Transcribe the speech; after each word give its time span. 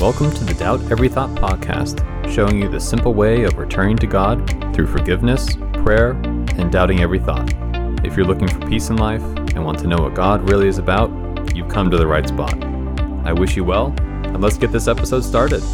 Welcome 0.00 0.30
to 0.30 0.44
the 0.44 0.54
Doubt 0.54 0.92
Every 0.92 1.08
Thought 1.08 1.30
podcast, 1.30 2.32
showing 2.32 2.62
you 2.62 2.68
the 2.68 2.78
simple 2.78 3.14
way 3.14 3.42
of 3.42 3.58
returning 3.58 3.96
to 3.96 4.06
God 4.06 4.48
through 4.72 4.86
forgiveness, 4.86 5.56
prayer, 5.82 6.12
and 6.12 6.70
doubting 6.70 7.00
every 7.00 7.18
thought. 7.18 7.52
If 8.04 8.16
you're 8.16 8.24
looking 8.24 8.46
for 8.46 8.60
peace 8.68 8.90
in 8.90 8.96
life 8.96 9.24
and 9.24 9.64
want 9.64 9.80
to 9.80 9.88
know 9.88 9.96
what 9.96 10.14
God 10.14 10.48
really 10.48 10.68
is 10.68 10.78
about, 10.78 11.10
you've 11.52 11.68
come 11.68 11.90
to 11.90 11.96
the 11.96 12.06
right 12.06 12.28
spot. 12.28 12.62
I 13.26 13.32
wish 13.32 13.56
you 13.56 13.64
well, 13.64 13.92
and 13.98 14.40
let's 14.40 14.56
get 14.56 14.70
this 14.70 14.86
episode 14.86 15.24
started. 15.24 15.64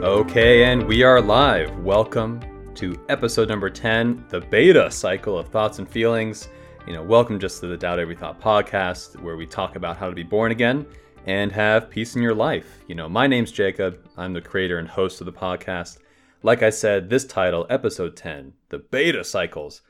Okay, 0.00 0.62
and 0.62 0.86
we 0.86 1.02
are 1.02 1.20
live. 1.20 1.76
Welcome 1.80 2.40
to 2.76 3.04
episode 3.08 3.48
number 3.48 3.68
10, 3.68 4.26
the 4.28 4.42
beta 4.42 4.92
cycle 4.92 5.36
of 5.36 5.48
thoughts 5.48 5.80
and 5.80 5.88
feelings. 5.88 6.48
You 6.86 6.92
know, 6.92 7.02
welcome 7.02 7.40
just 7.40 7.58
to 7.62 7.66
the 7.66 7.76
Doubt 7.76 7.98
Every 7.98 8.14
Thought 8.14 8.40
podcast, 8.40 9.20
where 9.20 9.36
we 9.36 9.44
talk 9.44 9.74
about 9.74 9.96
how 9.96 10.08
to 10.08 10.14
be 10.14 10.22
born 10.22 10.52
again 10.52 10.86
and 11.26 11.52
have 11.52 11.90
peace 11.90 12.16
in 12.16 12.22
your 12.22 12.34
life. 12.34 12.84
You 12.88 12.94
know, 12.94 13.08
my 13.08 13.26
name's 13.26 13.52
Jacob. 13.52 14.08
I'm 14.16 14.32
the 14.32 14.40
creator 14.40 14.78
and 14.78 14.88
host 14.88 15.20
of 15.20 15.26
the 15.26 15.32
podcast. 15.32 15.98
Like 16.42 16.62
I 16.62 16.70
said, 16.70 17.08
this 17.08 17.24
title, 17.24 17.66
episode 17.70 18.16
10, 18.16 18.54
the 18.70 18.78
beta 18.78 19.22
cycles 19.22 19.82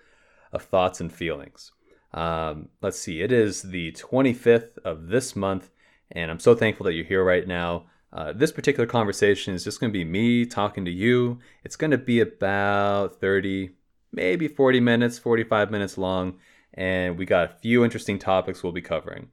of 0.53 0.63
thoughts 0.63 1.01
and 1.01 1.13
feelings. 1.13 1.73
Um, 2.13 2.69
let's 2.83 2.99
see, 2.99 3.23
it 3.23 3.33
is 3.33 3.63
the 3.63 3.93
25th 3.93 4.77
of 4.85 5.09
this 5.09 5.35
month, 5.35 5.71
and 6.11 6.31
I'm 6.31 6.39
so 6.39 6.55
thankful 6.55 6.85
that 6.85 6.93
you're 6.93 7.07
here 7.07 7.25
right 7.25 7.47
now. 7.47 7.87
Uh, 8.13 8.35
this 8.35 8.53
particular 8.53 8.87
conversation 8.87 9.55
is 9.55 9.65
just 9.65 9.81
going 9.81 9.91
to 9.91 9.99
be 9.99 10.05
me 10.05 10.45
talking 10.45 10.85
to 10.85 10.91
you. 10.91 11.39
It's 11.65 11.77
going 11.77 11.93
to 11.93 11.99
be 11.99 12.21
about 12.21 13.19
30, 13.19 13.71
maybe 14.13 14.49
40 14.49 14.81
minutes, 14.81 15.19
45 15.19 15.71
minutes 15.71 15.97
long, 15.97 16.35
and 16.75 17.17
we 17.17 17.25
got 17.25 17.51
a 17.51 17.55
few 17.55 17.83
interesting 17.83 18.19
topics 18.19 18.63
we'll 18.63 18.73
be 18.73 18.83
covering. 18.83 19.31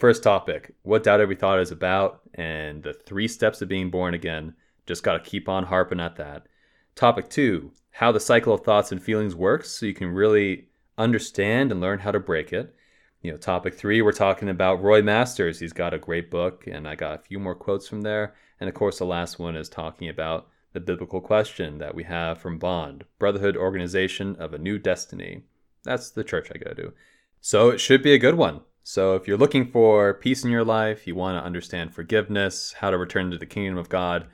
First 0.00 0.22
topic 0.22 0.74
what 0.82 1.02
doubt 1.02 1.20
every 1.20 1.36
thought 1.36 1.60
is 1.60 1.70
about, 1.70 2.22
and 2.32 2.82
the 2.82 2.94
three 2.94 3.28
steps 3.28 3.60
of 3.60 3.68
being 3.68 3.90
born 3.90 4.14
again. 4.14 4.54
Just 4.86 5.02
got 5.02 5.22
to 5.22 5.30
keep 5.30 5.46
on 5.46 5.64
harping 5.64 6.00
at 6.00 6.16
that. 6.16 6.46
Topic 6.94 7.28
two 7.28 7.72
how 7.90 8.10
the 8.10 8.18
cycle 8.18 8.54
of 8.54 8.62
thoughts 8.62 8.92
and 8.92 9.02
feelings 9.02 9.34
works 9.34 9.68
so 9.68 9.84
you 9.84 9.92
can 9.92 10.08
really 10.08 10.68
understand 10.96 11.70
and 11.70 11.82
learn 11.82 11.98
how 11.98 12.10
to 12.12 12.18
break 12.18 12.50
it. 12.50 12.74
You 13.20 13.32
know, 13.32 13.36
topic 13.36 13.74
three, 13.74 14.00
we're 14.00 14.12
talking 14.12 14.48
about 14.48 14.82
Roy 14.82 15.02
Masters. 15.02 15.60
He's 15.60 15.74
got 15.74 15.92
a 15.92 15.98
great 15.98 16.30
book, 16.30 16.66
and 16.66 16.88
I 16.88 16.94
got 16.94 17.20
a 17.20 17.22
few 17.22 17.38
more 17.38 17.54
quotes 17.54 17.86
from 17.86 18.00
there. 18.00 18.34
And 18.58 18.70
of 18.70 18.74
course, 18.74 19.00
the 19.00 19.04
last 19.04 19.38
one 19.38 19.54
is 19.54 19.68
talking 19.68 20.08
about 20.08 20.48
the 20.72 20.80
biblical 20.80 21.20
question 21.20 21.76
that 21.76 21.94
we 21.94 22.04
have 22.04 22.38
from 22.38 22.58
Bond 22.58 23.04
Brotherhood 23.18 23.54
Organization 23.54 24.34
of 24.36 24.54
a 24.54 24.58
New 24.58 24.78
Destiny. 24.78 25.42
That's 25.84 26.10
the 26.10 26.24
church 26.24 26.50
I 26.54 26.56
go 26.56 26.72
to. 26.72 26.94
So 27.42 27.68
it 27.68 27.80
should 27.80 28.02
be 28.02 28.14
a 28.14 28.18
good 28.18 28.36
one. 28.36 28.62
So, 28.82 29.14
if 29.14 29.28
you're 29.28 29.36
looking 29.36 29.70
for 29.70 30.14
peace 30.14 30.42
in 30.42 30.50
your 30.50 30.64
life, 30.64 31.06
you 31.06 31.14
want 31.14 31.38
to 31.38 31.44
understand 31.44 31.94
forgiveness, 31.94 32.72
how 32.72 32.88
to 32.88 32.96
return 32.96 33.30
to 33.30 33.36
the 33.36 33.44
kingdom 33.44 33.76
of 33.76 33.90
God, 33.90 34.26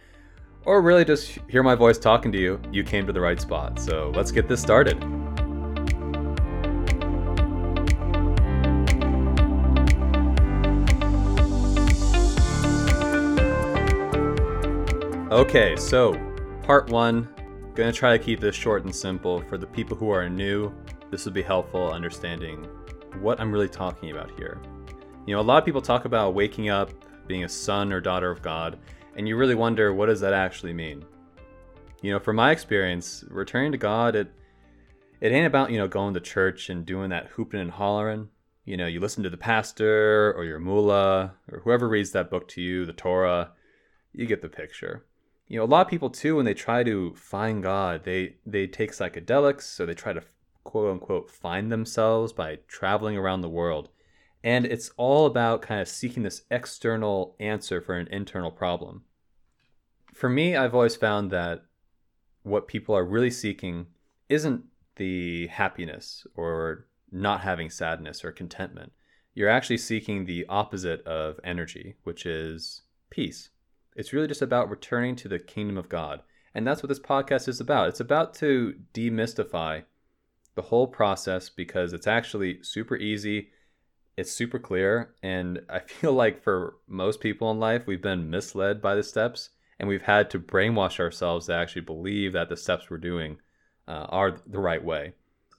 or 0.65 0.81
really 0.81 1.05
just 1.05 1.41
hear 1.49 1.65
my 1.65 1.75
voice 1.75 1.99
talking 1.99 2.31
to 2.31 2.39
you, 2.39 2.61
you 2.71 2.85
came 2.85 3.09
to 3.09 3.13
the 3.13 3.21
right 3.21 3.41
spot. 3.41 3.81
So, 3.81 4.13
let's 4.15 4.31
get 4.31 4.47
this 4.47 4.63
started. 4.63 5.03
Okay, 15.33 15.75
so 15.75 16.15
part 16.63 16.89
one, 16.91 17.29
gonna 17.75 17.93
try 17.93 18.17
to 18.17 18.23
keep 18.23 18.39
this 18.39 18.55
short 18.55 18.85
and 18.85 18.95
simple. 18.95 19.43
For 19.49 19.59
the 19.59 19.67
people 19.67 19.97
who 19.97 20.11
are 20.11 20.29
new, 20.31 20.73
this 21.11 21.25
would 21.25 21.35
be 21.35 21.43
helpful 21.43 21.91
understanding 21.91 22.69
what 23.21 23.41
I'm 23.41 23.53
really 23.53 23.69
talking 23.69 24.11
about 24.11 24.31
here. 24.39 24.61
You 25.27 25.35
know, 25.35 25.41
a 25.41 25.43
lot 25.43 25.59
of 25.59 25.65
people 25.65 25.83
talk 25.83 26.05
about 26.05 26.35
waking 26.35 26.69
up, 26.69 26.93
being 27.27 27.45
a 27.45 27.49
son 27.49 27.93
or 27.93 28.01
daughter 28.01 28.31
of 28.31 28.43
God, 28.43 28.79
and 29.17 29.27
you 29.27 29.37
really 29.37 29.55
wonder 29.55 29.93
what 29.93 30.07
does 30.07 30.21
that 30.21 30.33
actually 30.33 30.73
mean? 30.73 31.05
You 32.03 32.13
know, 32.13 32.19
from 32.19 32.37
my 32.37 32.53
experience, 32.53 33.25
returning 33.29 33.73
to 33.73 33.79
God, 33.79 34.15
it 34.15 34.31
it 35.21 35.33
ain't 35.33 35.47
about, 35.47 35.71
you 35.71 35.79
know, 35.79 35.89
going 35.89 36.15
to 36.15 36.21
church 36.21 36.69
and 36.69 36.85
doing 36.85 37.11
that 37.11 37.29
hooping 37.29 37.61
and 37.61 37.71
hollering. 37.71 38.29
You 38.65 38.77
know, 38.77 38.87
you 38.87 39.01
listen 39.01 39.23
to 39.23 39.31
the 39.31 39.37
pastor 39.37 40.35
or 40.37 40.45
your 40.45 40.59
mullah 40.59 41.35
or 41.51 41.61
whoever 41.61 41.89
reads 41.89 42.11
that 42.13 42.31
book 42.31 42.49
to 42.49 42.61
you, 42.61 42.85
the 42.85 42.93
Torah, 42.93 43.53
you 44.13 44.27
get 44.27 44.43
the 44.43 44.49
picture. 44.49 45.07
You 45.49 45.59
know, 45.59 45.65
a 45.65 45.67
lot 45.67 45.87
of 45.87 45.91
people 45.91 46.11
too 46.11 46.37
when 46.37 46.45
they 46.45 46.55
try 46.55 46.83
to 46.83 47.15
find 47.15 47.63
God, 47.63 48.05
they 48.05 48.37
they 48.45 48.67
take 48.67 48.93
psychedelics 48.93 49.81
or 49.81 49.87
they 49.87 49.95
try 49.95 50.13
to 50.13 50.23
quote 50.67 50.93
unquote 50.93 51.31
find 51.31 51.73
themselves 51.73 52.33
by 52.33 52.59
traveling 52.69 53.17
around 53.17 53.41
the 53.41 53.49
world. 53.49 53.89
And 54.45 54.67
it's 54.67 54.91
all 54.97 55.27
about 55.27 55.63
kind 55.63 55.81
of 55.81 55.89
seeking 55.89 56.23
this 56.23 56.43
external 56.51 57.35
answer 57.41 57.81
for 57.81 57.97
an 57.97 58.09
internal 58.09 58.51
problem. 58.51 59.03
For 60.13 60.29
me, 60.29 60.57
I've 60.57 60.75
always 60.75 60.97
found 60.97 61.31
that 61.31 61.65
what 62.43 62.69
people 62.69 62.95
are 62.95 63.05
really 63.05 63.31
seeking 63.31 63.87
isn't 64.29 64.65
the 64.97 65.47
happiness 65.49 66.27
or 66.35 66.87
not 67.11 67.41
having 67.41 67.71
sadness 67.71 68.25
or 68.25 68.33
contentment. 68.33 68.93
You're 69.35 69.49
actually 69.49 69.79
seeking 69.79 70.25
the 70.25 70.47
opposite 70.49 71.07
of 71.07 71.39
energy, 71.45 71.97
which 72.05 72.25
is 72.25 72.83
peace. 73.11 73.51
It's 73.95 74.13
really 74.13 74.29
just 74.29 74.43
about 74.43 74.71
returning 74.71 75.17
to 75.17 75.29
the 75.29 75.39
kingdom 75.39 75.77
of 75.77 75.89
God. 75.89 76.23
And 76.55 76.67
that's 76.67 76.83
what 76.83 76.89
this 76.89 77.01
podcast 77.01 77.49
is 77.49 77.61
about. 77.61 77.89
It's 77.89 78.01
about 78.01 78.33
to 78.35 78.75
demystify 78.95 79.85
the 80.57 80.63
whole 80.63 80.89
process 80.89 81.49
because 81.49 81.93
it's 81.93 82.07
actually 82.07 82.63
super 82.63 82.97
easy. 82.97 83.51
It's 84.17 84.33
super 84.33 84.59
clear. 84.59 85.15
And 85.23 85.61
I 85.69 85.79
feel 85.87 86.13
like 86.13 86.43
for 86.43 86.79
most 86.89 87.21
people 87.21 87.51
in 87.53 87.61
life, 87.61 87.87
we've 87.87 88.03
been 88.03 88.29
misled 88.29 88.83
by 88.83 88.97
the 88.97 89.05
steps 89.05 89.51
and 89.79 89.89
we've 89.89 90.03
had 90.03 90.31
to 90.31 90.41
brainwash 90.41 90.99
ourselves 90.99 91.47
to 91.47 91.55
actually 91.55 91.83
believe 91.83 92.33
that 92.33 92.49
the 92.49 92.57
steps 92.57 92.91
we're 92.91 92.97
doing 92.97 93.39
uh, 93.87 94.07
are 94.09 94.39
the 94.47 94.59
right 94.59 94.83
way. 94.83 95.13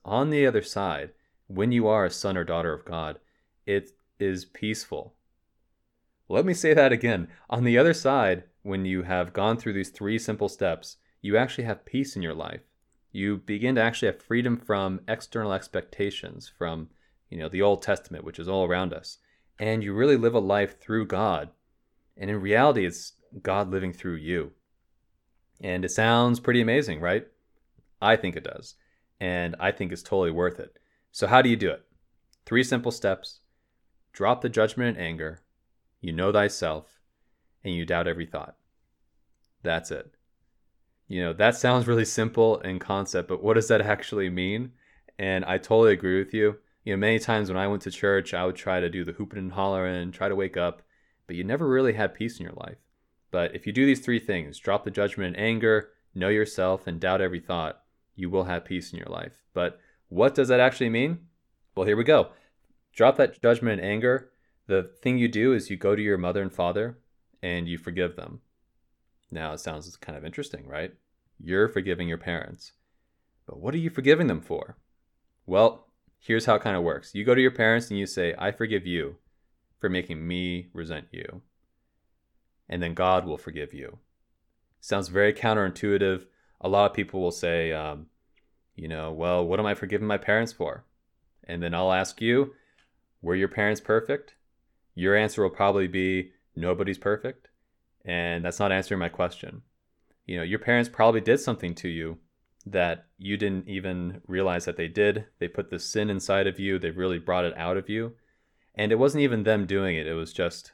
On 0.03 0.31
the 0.31 0.45
other 0.45 0.63
side, 0.63 1.11
when 1.45 1.71
you 1.71 1.87
are 1.87 2.05
a 2.05 2.11
son 2.11 2.35
or 2.35 2.43
daughter 2.43 2.73
of 2.73 2.83
God, 2.83 3.19
it 3.65 3.91
is 4.19 4.43
peaceful. 4.43 5.13
Let 6.27 6.45
me 6.45 6.53
say 6.53 6.73
that 6.73 6.91
again. 6.91 7.27
On 7.49 7.63
the 7.63 7.77
other 7.77 7.93
side, 7.93 8.43
when 8.63 8.85
you 8.85 9.03
have 9.03 9.31
gone 9.33 9.57
through 9.57 9.73
these 9.73 9.91
three 9.91 10.17
simple 10.17 10.49
steps, 10.49 10.97
you 11.21 11.37
actually 11.37 11.65
have 11.65 11.85
peace 11.85 12.15
in 12.15 12.21
your 12.21 12.33
life 12.33 12.61
you 13.11 13.37
begin 13.37 13.75
to 13.75 13.81
actually 13.81 14.07
have 14.07 14.21
freedom 14.21 14.57
from 14.57 15.01
external 15.07 15.53
expectations 15.53 16.51
from 16.57 16.89
you 17.29 17.37
know 17.37 17.49
the 17.49 17.61
old 17.61 17.81
testament 17.81 18.23
which 18.23 18.39
is 18.39 18.47
all 18.47 18.65
around 18.65 18.93
us. 18.93 19.17
And 19.59 19.83
you 19.83 19.93
really 19.93 20.17
live 20.17 20.35
a 20.35 20.39
life 20.39 20.79
through 20.79 21.07
god. 21.07 21.49
And 22.15 22.29
in 22.29 22.41
reality 22.41 22.85
it's 22.85 23.13
god 23.41 23.69
living 23.69 23.93
through 23.93 24.15
you. 24.15 24.51
And 25.61 25.83
it 25.83 25.89
sounds 25.89 26.39
pretty 26.39 26.61
amazing 26.61 26.99
right? 26.99 27.27
I 28.01 28.15
think 28.15 28.35
it 28.35 28.43
does. 28.43 28.75
And 29.19 29.55
i 29.59 29.71
think 29.71 29.91
it's 29.91 30.03
totally 30.03 30.31
worth 30.31 30.59
it. 30.59 30.77
So 31.11 31.27
how 31.27 31.41
do 31.41 31.49
you 31.49 31.55
do 31.55 31.71
it? 31.71 31.83
Three 32.45 32.63
simple 32.63 32.91
steps. 32.91 33.39
Drop 34.13 34.41
the 34.41 34.49
judgment 34.49 34.97
and 34.97 35.05
anger. 35.05 35.41
You 36.01 36.13
know 36.13 36.31
thyself 36.31 36.99
and 37.63 37.73
you 37.73 37.85
doubt 37.85 38.07
every 38.07 38.25
thought. 38.25 38.55
That's 39.63 39.91
it 39.91 40.16
you 41.07 41.21
know, 41.23 41.33
that 41.33 41.55
sounds 41.55 41.87
really 41.87 42.05
simple 42.05 42.59
in 42.59 42.79
concept, 42.79 43.27
but 43.27 43.41
what 43.41 43.53
does 43.53 43.67
that 43.69 43.81
actually 43.81 44.29
mean? 44.29 44.71
And 45.17 45.45
I 45.45 45.57
totally 45.57 45.93
agree 45.93 46.19
with 46.19 46.33
you. 46.33 46.57
You 46.83 46.93
know, 46.93 46.97
many 46.97 47.19
times 47.19 47.49
when 47.49 47.57
I 47.57 47.67
went 47.67 47.81
to 47.83 47.91
church, 47.91 48.33
I 48.33 48.45
would 48.45 48.55
try 48.55 48.79
to 48.79 48.89
do 48.89 49.03
the 49.03 49.13
hooping 49.13 49.39
and 49.39 49.51
hollering, 49.51 50.11
try 50.11 50.29
to 50.29 50.35
wake 50.35 50.57
up, 50.57 50.81
but 51.25 51.35
you 51.35 51.43
never 51.43 51.67
really 51.67 51.93
had 51.93 52.13
peace 52.13 52.39
in 52.39 52.45
your 52.45 52.55
life. 52.55 52.77
But 53.31 53.55
if 53.55 53.67
you 53.67 53.73
do 53.73 53.85
these 53.85 53.99
three 53.99 54.19
things 54.19 54.59
drop 54.59 54.83
the 54.83 54.91
judgment 54.91 55.35
and 55.35 55.45
anger, 55.45 55.89
know 56.13 56.29
yourself, 56.29 56.87
and 56.87 56.99
doubt 56.99 57.21
every 57.21 57.39
thought 57.39 57.81
you 58.15 58.29
will 58.29 58.45
have 58.45 58.65
peace 58.65 58.91
in 58.91 58.99
your 58.99 59.09
life. 59.09 59.43
But 59.53 59.79
what 60.09 60.35
does 60.35 60.47
that 60.47 60.59
actually 60.59 60.89
mean? 60.89 61.19
Well, 61.75 61.85
here 61.85 61.97
we 61.97 62.03
go. 62.03 62.29
Drop 62.93 63.17
that 63.17 63.41
judgment 63.41 63.79
and 63.81 63.89
anger. 63.89 64.31
The 64.67 64.91
thing 65.01 65.17
you 65.17 65.27
do 65.27 65.53
is 65.53 65.69
you 65.69 65.77
go 65.77 65.95
to 65.95 66.01
your 66.01 66.17
mother 66.17 66.41
and 66.41 66.51
father 66.51 66.97
and 67.41 67.67
you 67.67 67.77
forgive 67.77 68.15
them. 68.15 68.41
Now, 69.31 69.53
it 69.53 69.59
sounds 69.59 69.95
kind 69.97 70.17
of 70.17 70.25
interesting, 70.25 70.67
right? 70.67 70.93
You're 71.39 71.67
forgiving 71.67 72.07
your 72.07 72.17
parents. 72.17 72.73
But 73.45 73.59
what 73.59 73.73
are 73.73 73.79
you 73.79 73.89
forgiving 73.89 74.27
them 74.27 74.41
for? 74.41 74.77
Well, 75.45 75.87
here's 76.19 76.45
how 76.45 76.55
it 76.55 76.61
kind 76.61 76.75
of 76.75 76.83
works 76.83 77.15
you 77.15 77.23
go 77.23 77.35
to 77.35 77.41
your 77.41 77.51
parents 77.51 77.89
and 77.89 77.99
you 77.99 78.05
say, 78.05 78.35
I 78.37 78.51
forgive 78.51 78.85
you 78.85 79.17
for 79.79 79.89
making 79.89 80.27
me 80.27 80.67
resent 80.73 81.07
you. 81.11 81.41
And 82.67 82.83
then 82.83 82.93
God 82.93 83.25
will 83.25 83.37
forgive 83.37 83.73
you. 83.73 83.99
Sounds 84.81 85.07
very 85.07 85.33
counterintuitive. 85.33 86.25
A 86.59 86.67
lot 86.69 86.89
of 86.89 86.95
people 86.95 87.21
will 87.21 87.31
say, 87.31 87.71
um, 87.71 88.07
you 88.75 88.87
know, 88.87 89.11
well, 89.11 89.45
what 89.45 89.59
am 89.59 89.65
I 89.65 89.73
forgiving 89.73 90.07
my 90.07 90.17
parents 90.17 90.51
for? 90.51 90.85
And 91.45 91.63
then 91.63 91.73
I'll 91.73 91.93
ask 91.93 92.21
you, 92.21 92.53
were 93.21 93.35
your 93.35 93.47
parents 93.47 93.79
perfect? 93.79 94.35
Your 94.95 95.15
answer 95.15 95.41
will 95.41 95.49
probably 95.49 95.87
be, 95.87 96.31
nobody's 96.55 96.97
perfect. 96.97 97.47
And 98.03 98.43
that's 98.43 98.59
not 98.59 98.71
answering 98.71 98.99
my 98.99 99.09
question. 99.09 99.61
You 100.27 100.37
know, 100.37 100.43
your 100.43 100.59
parents 100.59 100.89
probably 100.89 101.21
did 101.21 101.39
something 101.39 101.73
to 101.75 101.87
you 101.87 102.19
that 102.65 103.05
you 103.17 103.37
didn't 103.37 103.67
even 103.67 104.21
realize 104.27 104.65
that 104.65 104.75
they 104.75 104.89
did. 104.89 105.25
They 105.39 105.47
put 105.47 105.69
the 105.69 105.79
sin 105.79 106.09
inside 106.09 106.47
of 106.47 106.59
you, 106.59 106.77
they 106.77 106.91
really 106.91 107.17
brought 107.17 107.45
it 107.45 107.57
out 107.57 107.77
of 107.77 107.89
you. 107.89 108.13
And 108.75 108.91
it 108.91 108.99
wasn't 108.99 109.23
even 109.23 109.43
them 109.43 109.65
doing 109.65 109.95
it, 109.95 110.05
it 110.05 110.13
was 110.13 110.33
just 110.33 110.73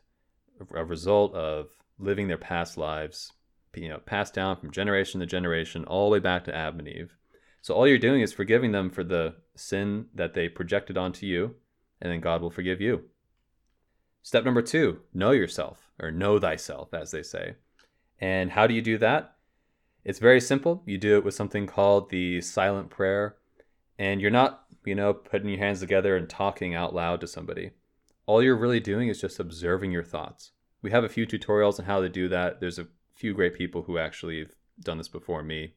a 0.75 0.83
result 0.83 1.33
of 1.35 1.69
living 1.99 2.27
their 2.27 2.37
past 2.37 2.77
lives, 2.77 3.31
you 3.75 3.87
know, 3.87 3.99
passed 3.99 4.33
down 4.33 4.57
from 4.57 4.71
generation 4.71 5.19
to 5.19 5.25
generation, 5.25 5.85
all 5.85 6.09
the 6.09 6.13
way 6.13 6.19
back 6.19 6.43
to 6.45 6.55
Adam 6.55 6.79
and 6.79 6.87
Eve. 6.87 7.15
So 7.61 7.73
all 7.73 7.87
you're 7.87 7.97
doing 7.97 8.21
is 8.21 8.33
forgiving 8.33 8.71
them 8.71 8.89
for 8.89 9.03
the 9.03 9.35
sin 9.55 10.07
that 10.15 10.33
they 10.33 10.49
projected 10.49 10.97
onto 10.97 11.25
you, 11.25 11.55
and 12.01 12.11
then 12.11 12.19
God 12.19 12.41
will 12.41 12.49
forgive 12.49 12.81
you. 12.81 13.03
Step 14.21 14.43
number 14.43 14.61
two 14.61 14.99
know 15.13 15.31
yourself, 15.31 15.89
or 16.01 16.11
know 16.11 16.39
thyself, 16.39 16.93
as 16.93 17.11
they 17.11 17.23
say. 17.23 17.55
And 18.19 18.51
how 18.51 18.67
do 18.67 18.73
you 18.73 18.81
do 18.81 18.97
that? 18.97 19.32
It's 20.05 20.19
very 20.19 20.41
simple. 20.41 20.83
You 20.85 20.97
do 20.97 21.17
it 21.17 21.23
with 21.23 21.33
something 21.33 21.65
called 21.65 22.09
the 22.09 22.41
silent 22.41 22.89
prayer, 22.89 23.37
and 23.97 24.19
you're 24.19 24.31
not, 24.31 24.65
you 24.85 24.95
know, 24.95 25.13
putting 25.13 25.49
your 25.49 25.59
hands 25.59 25.79
together 25.79 26.17
and 26.17 26.29
talking 26.29 26.75
out 26.75 26.93
loud 26.93 27.21
to 27.21 27.27
somebody. 27.27 27.71
All 28.25 28.43
you're 28.43 28.57
really 28.57 28.79
doing 28.79 29.07
is 29.07 29.21
just 29.21 29.39
observing 29.39 29.91
your 29.91 30.03
thoughts. 30.03 30.51
We 30.81 30.91
have 30.91 31.03
a 31.03 31.09
few 31.09 31.25
tutorials 31.25 31.79
on 31.79 31.85
how 31.85 32.01
to 32.01 32.09
do 32.09 32.27
that. 32.29 32.59
There's 32.59 32.79
a 32.79 32.87
few 33.15 33.33
great 33.33 33.55
people 33.55 33.83
who 33.83 33.97
actually 33.97 34.39
have 34.39 34.51
done 34.81 34.97
this 34.97 35.07
before 35.07 35.43
me. 35.43 35.73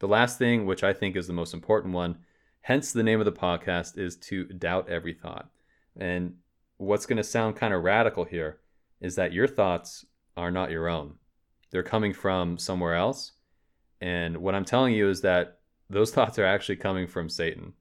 The 0.00 0.08
last 0.08 0.38
thing, 0.38 0.66
which 0.66 0.82
I 0.82 0.92
think 0.92 1.14
is 1.14 1.28
the 1.28 1.32
most 1.32 1.54
important 1.54 1.94
one, 1.94 2.18
hence 2.62 2.92
the 2.92 3.04
name 3.04 3.20
of 3.20 3.26
the 3.26 3.32
podcast, 3.32 3.96
is 3.96 4.16
to 4.16 4.44
doubt 4.46 4.88
every 4.88 5.14
thought. 5.14 5.48
And 5.96 6.36
what's 6.78 7.06
going 7.06 7.18
to 7.18 7.24
sound 7.24 7.54
kind 7.54 7.72
of 7.72 7.84
radical 7.84 8.24
here 8.24 8.58
is 9.00 9.14
that 9.14 9.32
your 9.32 9.46
thoughts 9.46 10.04
are 10.36 10.50
not 10.50 10.72
your 10.72 10.88
own. 10.88 11.14
They're 11.70 11.84
coming 11.84 12.12
from 12.12 12.58
somewhere 12.58 12.94
else. 12.94 13.32
And 14.02 14.38
what 14.38 14.56
I'm 14.56 14.64
telling 14.64 14.94
you 14.94 15.08
is 15.08 15.20
that 15.20 15.60
those 15.88 16.10
thoughts 16.10 16.36
are 16.36 16.44
actually 16.44 16.74
coming 16.74 17.06
from 17.06 17.28
Satan. 17.28 17.74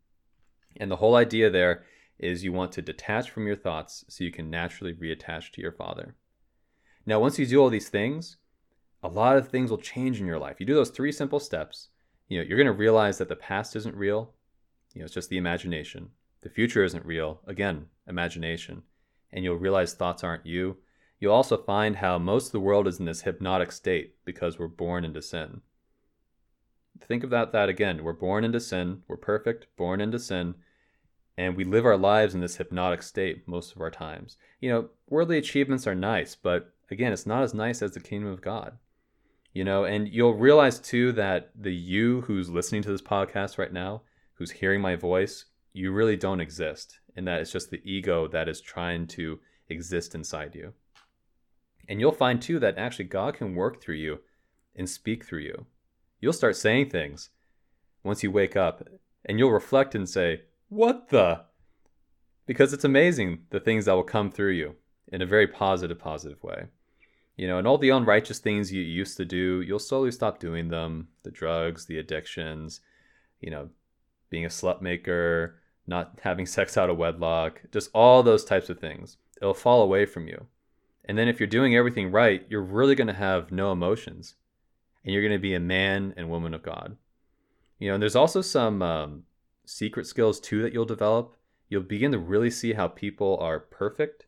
And 0.78 0.92
the 0.92 0.98
whole 0.98 1.16
idea 1.16 1.50
there 1.50 1.84
is 2.20 2.44
you 2.44 2.54
want 2.54 2.72
to 2.74 2.82
detach 2.84 3.32
from 3.32 3.48
your 3.48 3.56
thoughts 3.56 4.06
so 4.08 4.24
you 4.24 4.32
can 4.32 4.52
naturally 4.52 4.94
reattach 4.94 5.52
to 5.52 5.62
your 5.62 5.72
Father. 5.72 6.14
Now, 7.08 7.20
once 7.20 7.40
you 7.40 7.48
do 7.48 7.60
all 7.60 7.72
these 7.72 7.90
things, 7.90 8.38
a 9.02 9.08
lot 9.08 9.36
of 9.36 9.50
things 9.50 9.72
will 9.72 9.80
change 9.80 10.22
in 10.22 10.28
your 10.28 10.38
life. 10.38 10.60
You 10.60 10.68
do 10.68 10.76
those 10.76 10.92
three 10.92 11.12
simple 11.12 11.40
steps, 11.40 11.88
you 12.28 12.38
know, 12.38 12.46
you're 12.46 12.58
going 12.58 12.68
to 12.68 12.72
realize 12.72 13.18
that 13.18 13.28
the 13.28 13.36
past 13.36 13.76
isn't 13.76 13.96
real. 13.96 14.32
You 14.94 15.00
know, 15.00 15.06
it's 15.06 15.16
just 15.16 15.30
the 15.30 15.40
imagination. 15.40 16.12
The 16.42 16.52
future 16.52 16.84
isn't 16.84 17.04
real. 17.04 17.42
Again, 17.48 17.88
imagination. 18.08 18.84
And 19.34 19.44
you'll 19.44 19.56
realize 19.56 19.96
thoughts 19.96 20.24
aren't 20.24 20.46
you. 20.46 20.78
You'll 21.20 21.34
also 21.34 21.58
find 21.58 21.96
how 21.96 22.20
most 22.20 22.46
of 22.46 22.52
the 22.52 22.60
world 22.60 22.88
is 22.88 23.00
in 23.00 23.06
this 23.06 23.24
hypnotic 23.24 23.72
state 23.72 24.16
because 24.24 24.60
we're 24.60 24.68
born 24.68 25.04
into 25.04 25.24
sin. 25.24 25.62
Think 27.08 27.24
about 27.24 27.52
that 27.52 27.70
again. 27.70 28.04
We're 28.04 28.14
born 28.14 28.44
into 28.44 28.60
sin. 28.60 29.04
We're 29.08 29.18
perfect, 29.18 29.68
born 29.78 30.02
into 30.02 30.20
sin. 30.20 30.56
And 31.38 31.56
we 31.56 31.64
live 31.64 31.86
our 31.86 31.98
lives 31.98 32.36
in 32.36 32.42
this 32.42 32.58
hypnotic 32.58 33.02
state 33.02 33.48
most 33.48 33.76
of 33.76 33.82
our 33.82 33.92
times. 33.92 34.38
You 34.60 34.70
know, 34.70 34.90
worldly 35.10 35.38
achievements 35.38 35.88
are 35.88 35.96
nice, 35.96 36.36
but 36.36 36.74
again, 36.90 37.12
it's 37.14 37.26
not 37.26 37.44
as 37.44 37.54
nice 37.54 37.82
as 37.82 37.92
the 37.92 38.00
kingdom 38.00 38.30
of 38.30 38.42
God. 38.42 38.78
You 39.54 39.64
know, 39.64 39.84
and 39.84 40.08
you'll 40.08 40.36
realize 40.36 40.80
too 40.80 41.12
that 41.14 41.52
the 41.56 41.74
you 41.74 42.22
who's 42.22 42.50
listening 42.50 42.84
to 42.84 42.92
this 42.92 43.02
podcast 43.02 43.58
right 43.58 43.74
now, 43.74 44.04
who's 44.36 44.52
hearing 44.52 44.82
my 44.82 44.96
voice, 44.96 45.46
you 45.74 45.92
really 45.92 46.16
don't 46.16 46.40
exist. 46.42 47.00
And 47.16 47.28
that 47.28 47.42
it's 47.42 47.52
just 47.52 47.72
the 47.72 47.82
ego 47.84 48.28
that 48.28 48.48
is 48.48 48.62
trying 48.62 49.08
to 49.08 49.40
exist 49.68 50.16
inside 50.16 50.56
you. 50.56 50.74
And 51.90 52.00
you'll 52.00 52.12
find 52.12 52.42
too 52.42 52.60
that 52.60 52.78
actually 52.78 53.06
God 53.06 53.34
can 53.34 53.56
work 53.56 53.82
through 53.82 53.96
you 53.96 54.20
and 54.76 54.90
speak 54.90 55.26
through 55.26 55.42
you. 55.42 55.66
You'll 56.22 56.34
start 56.34 56.56
saying 56.56 56.92
things 56.92 57.32
once 58.04 58.22
you 58.22 58.32
wake 58.32 58.56
up 58.56 58.88
and 59.26 59.40
you'll 59.40 59.52
reflect 59.52 59.96
and 59.96 60.08
say, 60.08 60.44
What 60.70 61.10
the? 61.10 61.42
Because 62.46 62.74
it's 62.74 62.84
amazing 62.84 63.40
the 63.50 63.60
things 63.60 63.86
that 63.86 63.94
will 63.94 64.04
come 64.04 64.32
through 64.32 64.52
you 64.52 64.76
in 65.12 65.22
a 65.22 65.26
very 65.26 65.48
positive, 65.48 66.00
positive 66.00 66.42
way. 66.44 66.66
You 67.36 67.48
know, 67.48 67.58
and 67.58 67.68
all 67.68 67.78
the 67.78 67.90
unrighteous 67.90 68.40
things 68.40 68.72
you 68.72 68.82
used 68.82 69.18
to 69.18 69.26
do, 69.26 69.62
you'll 69.62 69.80
slowly 69.80 70.12
stop 70.12 70.40
doing 70.40 70.68
them. 70.68 71.08
The 71.24 71.32
drugs, 71.32 71.86
the 71.86 71.98
addictions, 71.98 72.82
you 73.40 73.50
know, 73.50 73.70
being 74.30 74.46
a 74.46 74.50
slut 74.50 74.82
maker, 74.82 75.60
not 75.88 76.20
having 76.22 76.46
sex 76.58 76.78
out 76.78 76.90
of 76.90 76.98
wedlock, 76.98 77.62
just 77.72 77.90
all 77.94 78.22
those 78.22 78.46
types 78.46 78.70
of 78.70 78.80
things. 78.80 79.18
It'll 79.42 79.54
fall 79.56 79.82
away 79.82 80.06
from 80.06 80.28
you. 80.28 80.46
And 81.06 81.18
then 81.18 81.28
if 81.28 81.40
you're 81.40 81.48
doing 81.48 81.76
everything 81.76 82.12
right, 82.12 82.46
you're 82.48 82.62
really 82.62 82.94
going 82.94 83.08
to 83.08 83.14
have 83.14 83.52
no 83.52 83.72
emotions. 83.72 84.36
And 85.04 85.14
you're 85.14 85.24
going 85.24 85.32
to 85.32 85.40
be 85.40 85.56
a 85.56 85.60
man 85.60 86.14
and 86.18 86.30
woman 86.30 86.54
of 86.54 86.64
God. 86.64 86.98
You 87.80 87.88
know, 87.88 87.96
and 87.96 88.02
there's 88.02 88.16
also 88.16 88.42
some 88.42 88.82
um, 88.82 89.24
secret 89.66 90.06
skills 90.06 90.40
too 90.40 90.62
that 90.62 90.74
you'll 90.74 90.86
develop. 90.86 91.36
You'll 91.70 91.84
begin 91.84 92.12
to 92.12 92.20
really 92.20 92.52
see 92.52 92.74
how 92.74 92.88
people 92.88 93.38
are 93.40 93.60
perfect 93.60 94.26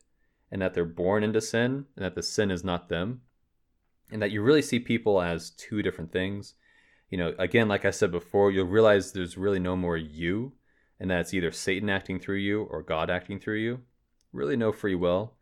and 0.50 0.60
that 0.62 0.74
they're 0.74 0.84
born 0.84 1.22
into 1.22 1.40
sin 1.40 1.86
and 1.96 2.04
that 2.04 2.14
the 2.14 2.22
sin 2.22 2.50
is 2.50 2.64
not 2.64 2.88
them. 2.88 3.20
And 4.10 4.20
that 4.22 4.30
you 4.30 4.42
really 4.42 4.62
see 4.62 4.78
people 4.78 5.20
as 5.20 5.50
two 5.50 5.82
different 5.82 6.12
things. 6.12 6.54
You 7.10 7.18
know, 7.18 7.34
again, 7.38 7.68
like 7.68 7.84
I 7.84 7.90
said 7.90 8.10
before, 8.10 8.50
you'll 8.50 8.66
realize 8.66 9.12
there's 9.12 9.36
really 9.36 9.60
no 9.60 9.76
more 9.76 9.96
you 9.96 10.52
and 10.98 11.10
that 11.10 11.20
it's 11.20 11.34
either 11.34 11.52
Satan 11.52 11.90
acting 11.90 12.18
through 12.18 12.38
you 12.38 12.62
or 12.62 12.82
God 12.82 13.10
acting 13.10 13.38
through 13.38 13.58
you. 13.58 13.80
Really 14.32 14.56
no 14.56 14.72
free 14.72 14.94
will. 14.94 15.34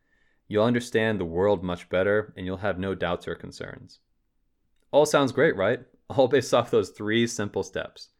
You'll 0.48 0.64
understand 0.64 1.18
the 1.18 1.24
world 1.24 1.62
much 1.62 1.88
better 1.88 2.34
and 2.36 2.44
you'll 2.44 2.58
have 2.58 2.78
no 2.78 2.94
doubts 2.94 3.26
or 3.26 3.34
concerns. 3.34 4.00
All 4.92 5.06
sounds 5.06 5.32
great, 5.32 5.56
right? 5.56 5.80
All 6.10 6.28
based 6.28 6.54
off 6.54 6.70
those 6.70 6.90
three 6.90 7.26
simple 7.26 7.62
steps. 7.62 8.10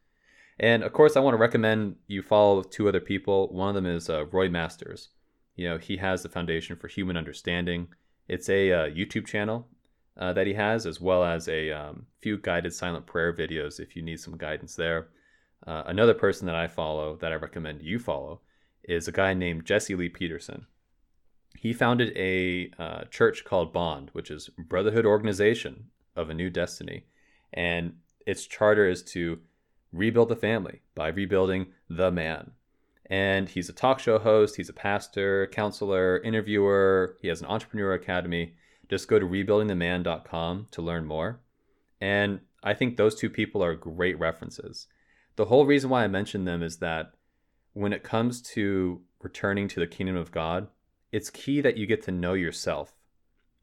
And 0.59 0.83
of 0.83 0.93
course, 0.93 1.17
I 1.17 1.21
want 1.21 1.35
to 1.35 1.41
recommend 1.41 1.97
you 2.07 2.23
follow 2.23 2.63
two 2.63 2.89
other 2.89 3.01
people. 3.01 3.49
One 3.53 3.69
of 3.69 3.75
them 3.75 3.87
is 3.87 4.11
uh, 4.11 4.27
Roy 4.27 4.49
Masters. 4.49 5.11
You 5.57 5.69
know, 5.69 5.79
he 5.79 5.97
has 5.99 6.23
the 6.23 6.29
Foundation 6.29 6.77
for 6.77 6.89
Human 6.89 7.17
Understanding. 7.17 7.89
It's 8.29 8.49
a 8.49 8.73
uh, 8.73 8.85
YouTube 8.87 9.27
channel 9.27 9.69
uh, 10.17 10.33
that 10.33 10.47
he 10.47 10.55
has, 10.55 10.87
as 10.87 11.01
well 11.01 11.25
as 11.25 11.49
a 11.49 11.71
um, 11.71 12.07
few 12.21 12.39
guided 12.39 12.73
silent 12.73 13.07
prayer 13.07 13.35
videos 13.35 13.81
if 13.81 13.95
you 13.95 14.03
need 14.03 14.21
some 14.21 14.37
guidance 14.37 14.75
there. 14.75 15.09
Uh, 15.67 15.83
another 15.87 16.15
person 16.15 16.47
that 16.47 16.57
I 16.57 16.69
follow 16.69 17.17
that 17.17 17.33
I 17.33 17.37
recommend 17.37 17.83
you 17.83 17.99
follow 17.99 18.41
is 18.85 19.07
a 19.07 19.13
guy 19.13 19.35
named 19.35 19.65
Jesse 19.65 19.95
Lee 19.95 20.09
Peterson. 20.09 20.67
He 21.57 21.73
founded 21.73 22.17
a 22.17 22.71
uh, 22.79 23.05
church 23.05 23.45
called 23.45 23.73
Bond, 23.73 24.11
which 24.13 24.31
is 24.31 24.49
Brotherhood 24.59 25.07
Organization 25.07 25.91
of 26.17 26.31
a 26.31 26.35
New 26.35 26.51
Destiny. 26.51 27.05
And 27.53 27.95
its 28.27 28.47
charter 28.47 28.89
is 28.89 29.03
to 29.05 29.41
rebuild 29.93 30.29
the 30.29 30.37
family 30.37 30.81
by 30.95 31.09
rebuilding 31.09 31.67
the 31.89 32.11
man. 32.11 32.53
And 33.07 33.49
he's 33.49 33.69
a 33.69 33.75
talk 33.75 33.99
show 33.99 34.19
host, 34.19 34.57
he's 34.57 34.69
a 34.69 34.75
pastor, 34.75 35.47
counselor, 35.49 36.19
interviewer, 36.23 37.17
he 37.21 37.29
has 37.29 37.41
an 37.41 37.49
entrepreneur 37.49 37.93
academy. 37.93 38.55
Just 38.89 39.09
go 39.09 39.19
to 39.19 39.27
rebuildingtheman.com 39.27 40.69
to 40.71 40.83
learn 40.83 41.05
more. 41.05 41.41
And 42.01 42.41
I 42.63 42.75
think 42.75 42.97
those 42.97 43.15
two 43.15 43.31
people 43.31 43.63
are 43.63 43.75
great 43.75 44.19
references. 44.19 44.87
The 45.37 45.47
whole 45.47 45.67
reason 45.67 45.91
why 45.91 46.05
I 46.05 46.09
mention 46.09 46.45
them 46.45 46.63
is 46.63 46.79
that 46.79 47.13
when 47.75 47.93
it 47.93 48.03
comes 48.03 48.43
to 48.43 49.01
returning 49.21 49.69
to 49.69 49.81
the 49.81 49.87
kingdom 49.87 50.17
of 50.17 50.33
God, 50.33 50.69
it's 51.11 51.31
key 51.31 51.61
that 51.61 51.77
you 51.77 51.87
get 51.87 52.03
to 52.05 52.11
know 52.11 52.35
yourself. 52.35 52.93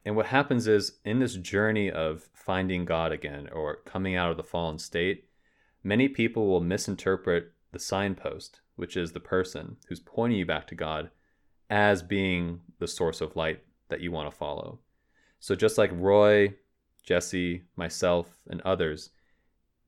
And 0.04 0.16
what 0.16 0.26
happens 0.26 0.66
is 0.66 0.98
in 1.04 1.18
this 1.18 1.34
journey 1.36 1.90
of 1.90 2.28
finding 2.32 2.84
God 2.84 3.12
again 3.12 3.48
or 3.52 3.76
coming 3.84 4.16
out 4.16 4.30
of 4.30 4.36
the 4.36 4.42
fallen 4.42 4.78
state, 4.78 5.28
many 5.84 6.08
people 6.08 6.46
will 6.48 6.60
misinterpret 6.60 7.52
the 7.72 7.78
signpost, 7.78 8.60
which 8.76 8.96
is 8.96 9.12
the 9.12 9.20
person 9.20 9.76
who's 9.88 10.00
pointing 10.00 10.38
you 10.38 10.46
back 10.46 10.66
to 10.68 10.74
God, 10.74 11.10
as 11.68 12.02
being 12.02 12.60
the 12.78 12.88
source 12.88 13.20
of 13.20 13.36
light 13.36 13.62
that 13.88 14.00
you 14.00 14.10
want 14.10 14.30
to 14.30 14.36
follow. 14.36 14.78
So 15.38 15.54
just 15.54 15.78
like 15.78 15.90
Roy, 15.92 16.54
Jesse, 17.02 17.62
myself, 17.76 18.38
and 18.48 18.60
others, 18.62 19.10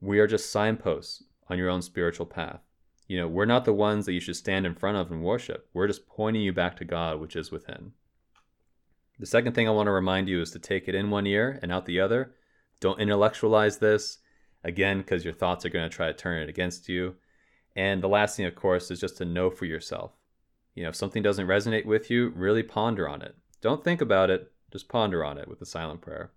we 0.00 0.18
are 0.18 0.26
just 0.26 0.50
signposts 0.50 1.24
on 1.48 1.58
your 1.58 1.70
own 1.70 1.82
spiritual 1.82 2.26
path. 2.26 2.60
You 3.08 3.18
know, 3.18 3.28
we're 3.28 3.44
not 3.44 3.64
the 3.64 3.72
ones 3.72 4.06
that 4.06 4.12
you 4.12 4.20
should 4.20 4.36
stand 4.36 4.64
in 4.66 4.74
front 4.74 4.96
of 4.96 5.10
and 5.10 5.22
worship. 5.22 5.68
We're 5.74 5.86
just 5.86 6.06
pointing 6.06 6.42
you 6.42 6.52
back 6.52 6.76
to 6.76 6.84
God, 6.84 7.20
which 7.20 7.36
is 7.36 7.50
within. 7.50 7.92
The 9.22 9.26
second 9.26 9.52
thing 9.52 9.68
I 9.68 9.70
want 9.70 9.86
to 9.86 9.92
remind 9.92 10.28
you 10.28 10.40
is 10.40 10.50
to 10.50 10.58
take 10.58 10.88
it 10.88 10.96
in 10.96 11.08
one 11.08 11.28
ear 11.28 11.60
and 11.62 11.70
out 11.70 11.86
the 11.86 12.00
other. 12.00 12.34
Don't 12.80 12.98
intellectualize 12.98 13.78
this, 13.78 14.18
again, 14.64 14.98
because 14.98 15.24
your 15.24 15.32
thoughts 15.32 15.64
are 15.64 15.68
going 15.68 15.88
to 15.88 15.96
try 15.96 16.08
to 16.08 16.12
turn 16.12 16.42
it 16.42 16.48
against 16.48 16.88
you. 16.88 17.14
And 17.76 18.02
the 18.02 18.08
last 18.08 18.36
thing, 18.36 18.46
of 18.46 18.56
course, 18.56 18.90
is 18.90 18.98
just 18.98 19.18
to 19.18 19.24
know 19.24 19.48
for 19.48 19.64
yourself. 19.64 20.10
You 20.74 20.82
know, 20.82 20.88
if 20.88 20.96
something 20.96 21.22
doesn't 21.22 21.46
resonate 21.46 21.86
with 21.86 22.10
you, 22.10 22.30
really 22.30 22.64
ponder 22.64 23.08
on 23.08 23.22
it. 23.22 23.36
Don't 23.60 23.84
think 23.84 24.00
about 24.00 24.28
it, 24.28 24.50
just 24.72 24.88
ponder 24.88 25.24
on 25.24 25.38
it 25.38 25.46
with 25.46 25.62
a 25.62 25.66
silent 25.66 26.00
prayer. 26.00 26.32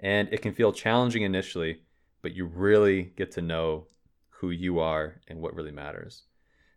And 0.00 0.26
it 0.32 0.40
can 0.40 0.54
feel 0.54 0.72
challenging 0.72 1.20
initially, 1.22 1.82
but 2.22 2.34
you 2.34 2.46
really 2.46 3.12
get 3.18 3.30
to 3.32 3.42
know 3.42 3.88
who 4.30 4.48
you 4.48 4.78
are 4.78 5.20
and 5.28 5.42
what 5.42 5.54
really 5.54 5.70
matters. 5.70 6.22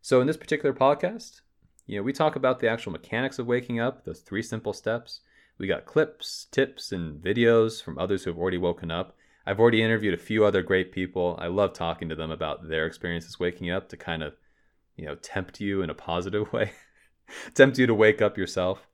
So 0.01 0.19
in 0.19 0.27
this 0.27 0.35
particular 0.35 0.75
podcast, 0.75 1.39
you 1.85 1.95
know, 1.95 2.03
we 2.03 2.11
talk 2.11 2.35
about 2.35 2.59
the 2.59 2.69
actual 2.69 2.91
mechanics 2.91 3.39
of 3.39 3.47
waking 3.47 3.79
up, 3.79 4.03
those 4.03 4.19
three 4.19 4.43
simple 4.43 4.73
steps. 4.73 5.21
We 5.59 5.67
got 5.67 5.85
clips, 5.85 6.47
tips, 6.51 6.93
and 6.93 7.21
videos 7.21 7.83
from 7.83 7.99
others 7.99 8.23
who 8.23 8.31
have 8.31 8.39
already 8.39 8.57
woken 8.57 8.89
up. 8.89 9.17
I've 9.45 9.59
already 9.59 9.83
interviewed 9.83 10.13
a 10.13 10.17
few 10.17 10.45
other 10.45 10.61
great 10.61 10.93
people. 10.93 11.37
I 11.37 11.47
love 11.47 11.73
talking 11.73 12.07
to 12.09 12.15
them 12.15 12.31
about 12.31 12.69
their 12.69 12.85
experiences 12.85 13.39
waking 13.39 13.69
up 13.69 13.89
to 13.89 13.97
kind 13.97 14.23
of, 14.23 14.35
you 14.95 15.05
know, 15.05 15.15
tempt 15.15 15.59
you 15.59 15.81
in 15.81 15.89
a 15.89 15.93
positive 15.93 16.51
way, 16.53 16.71
tempt 17.55 17.77
you 17.77 17.85
to 17.87 17.93
wake 17.93 18.21
up 18.21 18.37
yourself. 18.37 18.87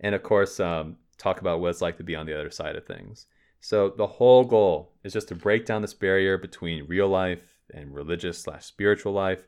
And 0.00 0.14
of 0.14 0.24
course, 0.24 0.58
um, 0.58 0.96
talk 1.16 1.40
about 1.40 1.60
what 1.60 1.70
it's 1.70 1.80
like 1.80 1.96
to 1.98 2.04
be 2.04 2.16
on 2.16 2.26
the 2.26 2.34
other 2.34 2.50
side 2.50 2.74
of 2.74 2.86
things. 2.86 3.26
So 3.60 3.90
the 3.90 4.06
whole 4.06 4.44
goal 4.44 4.94
is 5.04 5.12
just 5.12 5.28
to 5.28 5.34
break 5.34 5.64
down 5.64 5.82
this 5.82 5.94
barrier 5.94 6.38
between 6.38 6.88
real 6.88 7.08
life 7.08 7.60
and 7.72 7.94
religious 7.94 8.38
slash 8.38 8.64
spiritual 8.64 9.12
life 9.12 9.46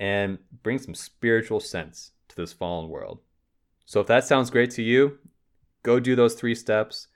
and 0.00 0.38
bring 0.62 0.78
some 0.78 0.94
spiritual 0.94 1.60
sense 1.60 2.12
to 2.28 2.36
this 2.36 2.52
fallen 2.52 2.88
world. 2.88 3.18
So 3.84 4.00
if 4.00 4.06
that 4.06 4.24
sounds 4.24 4.48
great 4.48 4.70
to 4.72 4.82
you, 4.82 5.18
go 5.88 5.98
do 5.98 6.14
those 6.14 6.34
three 6.34 6.54
steps. 6.54 7.08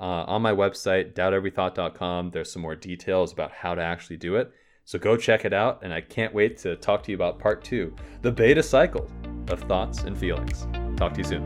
Uh, 0.00 0.24
on 0.28 0.40
my 0.40 0.52
website, 0.52 1.14
doubteverythought.com, 1.14 2.30
there's 2.30 2.52
some 2.52 2.62
more 2.62 2.76
details 2.76 3.32
about 3.32 3.50
how 3.50 3.74
to 3.74 3.82
actually 3.82 4.16
do 4.16 4.36
it. 4.36 4.52
So 4.84 5.00
go 5.00 5.16
check 5.16 5.44
it 5.44 5.52
out, 5.52 5.80
and 5.82 5.92
I 5.92 6.00
can't 6.00 6.32
wait 6.32 6.56
to 6.58 6.76
talk 6.76 7.02
to 7.02 7.10
you 7.10 7.16
about 7.16 7.40
part 7.40 7.64
two 7.64 7.92
the 8.22 8.30
beta 8.30 8.62
cycle 8.62 9.10
of 9.48 9.60
thoughts 9.62 10.04
and 10.04 10.16
feelings. 10.16 10.68
Talk 10.96 11.12
to 11.14 11.18
you 11.18 11.24
soon. 11.24 11.44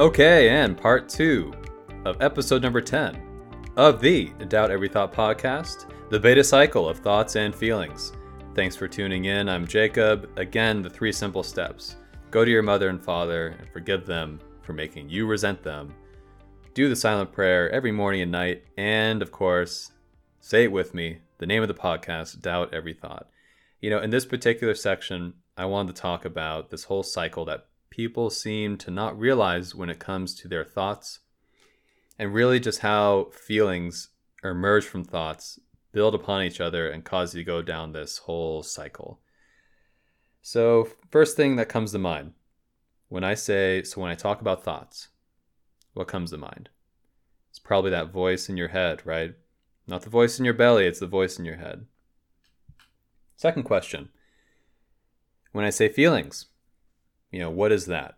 Okay, 0.00 0.48
and 0.48 0.76
part 0.76 1.08
two 1.08 1.52
of 2.04 2.20
episode 2.20 2.62
number 2.62 2.80
10 2.80 3.25
of 3.76 4.00
the 4.00 4.30
Doubt 4.48 4.70
Every 4.70 4.88
Thought 4.88 5.12
podcast, 5.12 5.84
the 6.08 6.18
beta 6.18 6.42
cycle 6.42 6.88
of 6.88 6.98
thoughts 6.98 7.36
and 7.36 7.54
feelings. 7.54 8.14
Thanks 8.54 8.74
for 8.74 8.88
tuning 8.88 9.26
in. 9.26 9.50
I'm 9.50 9.66
Jacob. 9.66 10.30
Again, 10.38 10.80
the 10.80 10.88
three 10.88 11.12
simple 11.12 11.42
steps 11.42 11.96
go 12.30 12.42
to 12.42 12.50
your 12.50 12.62
mother 12.62 12.88
and 12.88 13.02
father 13.02 13.48
and 13.58 13.68
forgive 13.68 14.06
them 14.06 14.40
for 14.62 14.72
making 14.72 15.10
you 15.10 15.26
resent 15.26 15.62
them. 15.62 15.94
Do 16.72 16.88
the 16.88 16.96
silent 16.96 17.32
prayer 17.32 17.70
every 17.70 17.92
morning 17.92 18.22
and 18.22 18.32
night. 18.32 18.64
And 18.78 19.20
of 19.20 19.30
course, 19.30 19.92
say 20.40 20.64
it 20.64 20.72
with 20.72 20.94
me 20.94 21.18
the 21.36 21.46
name 21.46 21.60
of 21.60 21.68
the 21.68 21.74
podcast, 21.74 22.40
Doubt 22.40 22.72
Every 22.72 22.94
Thought. 22.94 23.28
You 23.82 23.90
know, 23.90 24.00
in 24.00 24.08
this 24.08 24.24
particular 24.24 24.74
section, 24.74 25.34
I 25.54 25.66
wanted 25.66 25.94
to 25.94 26.00
talk 26.00 26.24
about 26.24 26.70
this 26.70 26.84
whole 26.84 27.02
cycle 27.02 27.44
that 27.44 27.66
people 27.90 28.30
seem 28.30 28.78
to 28.78 28.90
not 28.90 29.18
realize 29.18 29.74
when 29.74 29.90
it 29.90 29.98
comes 29.98 30.34
to 30.36 30.48
their 30.48 30.64
thoughts, 30.64 31.18
and 32.18 32.34
really 32.34 32.60
just 32.60 32.80
how 32.80 33.28
feelings 33.32 34.08
emerge 34.42 34.84
from 34.84 35.04
thoughts, 35.04 35.58
build 35.92 36.14
upon 36.14 36.42
each 36.42 36.60
other, 36.60 36.88
and 36.88 37.04
cause 37.04 37.34
you 37.34 37.42
to 37.42 37.46
go 37.46 37.62
down 37.62 37.92
this 37.92 38.18
whole 38.18 38.62
cycle. 38.62 39.20
So, 40.42 40.88
first 41.10 41.36
thing 41.36 41.56
that 41.56 41.68
comes 41.68 41.92
to 41.92 41.98
mind 41.98 42.32
when 43.08 43.24
I 43.24 43.34
say, 43.34 43.82
so 43.82 44.00
when 44.00 44.10
I 44.10 44.14
talk 44.14 44.40
about 44.40 44.64
thoughts, 44.64 45.08
what 45.94 46.08
comes 46.08 46.30
to 46.30 46.38
mind? 46.38 46.68
It's 47.50 47.58
probably 47.58 47.90
that 47.90 48.12
voice 48.12 48.48
in 48.48 48.56
your 48.56 48.68
head, 48.68 49.02
right? 49.04 49.34
Not 49.86 50.02
the 50.02 50.10
voice 50.10 50.38
in 50.38 50.44
your 50.44 50.54
belly, 50.54 50.86
it's 50.86 51.00
the 51.00 51.06
voice 51.06 51.38
in 51.38 51.44
your 51.44 51.56
head. 51.56 51.86
Second 53.36 53.62
question 53.64 54.08
When 55.52 55.64
I 55.64 55.70
say 55.70 55.88
feelings, 55.88 56.46
you 57.30 57.38
know, 57.38 57.50
what 57.50 57.72
is 57.72 57.86
that? 57.86 58.14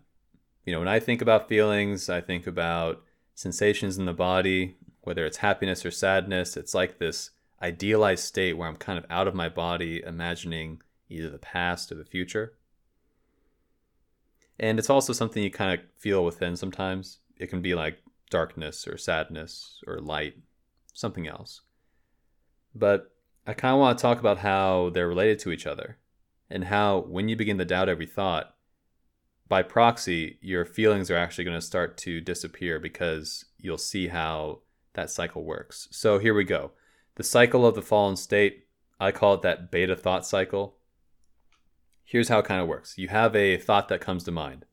You 0.64 0.72
know, 0.72 0.80
when 0.80 0.88
I 0.88 1.00
think 1.00 1.22
about 1.22 1.48
feelings, 1.48 2.08
I 2.08 2.20
think 2.20 2.46
about 2.46 3.02
sensations 3.38 3.96
in 3.96 4.04
the 4.04 4.12
body, 4.12 4.74
whether 5.02 5.24
it's 5.24 5.36
happiness 5.36 5.86
or 5.86 5.92
sadness. 5.92 6.56
It's 6.56 6.74
like 6.74 6.98
this 6.98 7.30
idealized 7.62 8.24
state 8.24 8.54
where 8.54 8.66
I'm 8.66 8.74
kind 8.74 8.98
of 8.98 9.06
out 9.08 9.28
of 9.28 9.34
my 9.36 9.48
body, 9.48 10.02
imagining 10.04 10.82
either 11.08 11.30
the 11.30 11.38
past 11.38 11.92
or 11.92 11.94
the 11.94 12.04
future. 12.04 12.54
And 14.58 14.76
it's 14.76 14.90
also 14.90 15.12
something 15.12 15.40
you 15.40 15.52
kind 15.52 15.78
of 15.78 15.86
feel 15.96 16.24
within 16.24 16.56
sometimes. 16.56 17.20
It 17.36 17.46
can 17.46 17.62
be 17.62 17.76
like 17.76 18.02
darkness 18.28 18.88
or 18.88 18.98
sadness 18.98 19.84
or 19.86 20.00
light, 20.00 20.34
something 20.92 21.28
else. 21.28 21.60
But 22.74 23.12
I 23.46 23.52
kind 23.52 23.72
of 23.72 23.78
want 23.78 23.98
to 23.98 24.02
talk 24.02 24.18
about 24.18 24.38
how 24.38 24.90
they're 24.90 25.06
related 25.06 25.38
to 25.40 25.52
each 25.52 25.64
other 25.64 25.98
and 26.50 26.64
how 26.64 27.02
when 27.02 27.28
you 27.28 27.36
begin 27.36 27.58
to 27.58 27.64
doubt 27.64 27.88
every 27.88 28.06
thought, 28.06 28.56
by 29.48 29.62
proxy, 29.62 30.38
your 30.40 30.64
feelings 30.64 31.10
are 31.10 31.16
actually 31.16 31.44
going 31.44 31.56
to 31.56 31.66
start 31.66 31.96
to 31.98 32.20
disappear 32.20 32.78
because 32.78 33.46
you'll 33.58 33.78
see 33.78 34.08
how 34.08 34.60
that 34.94 35.10
cycle 35.10 35.44
works. 35.44 35.88
So 35.90 36.18
here 36.18 36.34
we 36.34 36.44
go. 36.44 36.72
The 37.14 37.22
cycle 37.22 37.66
of 37.66 37.74
the 37.74 37.82
fallen 37.82 38.16
state, 38.16 38.66
I 39.00 39.10
call 39.10 39.34
it 39.34 39.42
that 39.42 39.70
beta 39.70 39.96
thought 39.96 40.26
cycle. 40.26 40.76
Here's 42.04 42.28
how 42.28 42.40
it 42.40 42.46
kind 42.46 42.60
of 42.60 42.68
works 42.68 42.96
you 42.98 43.08
have 43.08 43.34
a 43.34 43.56
thought 43.56 43.88
that 43.88 44.00
comes 44.00 44.24
to 44.24 44.30
mind, 44.30 44.64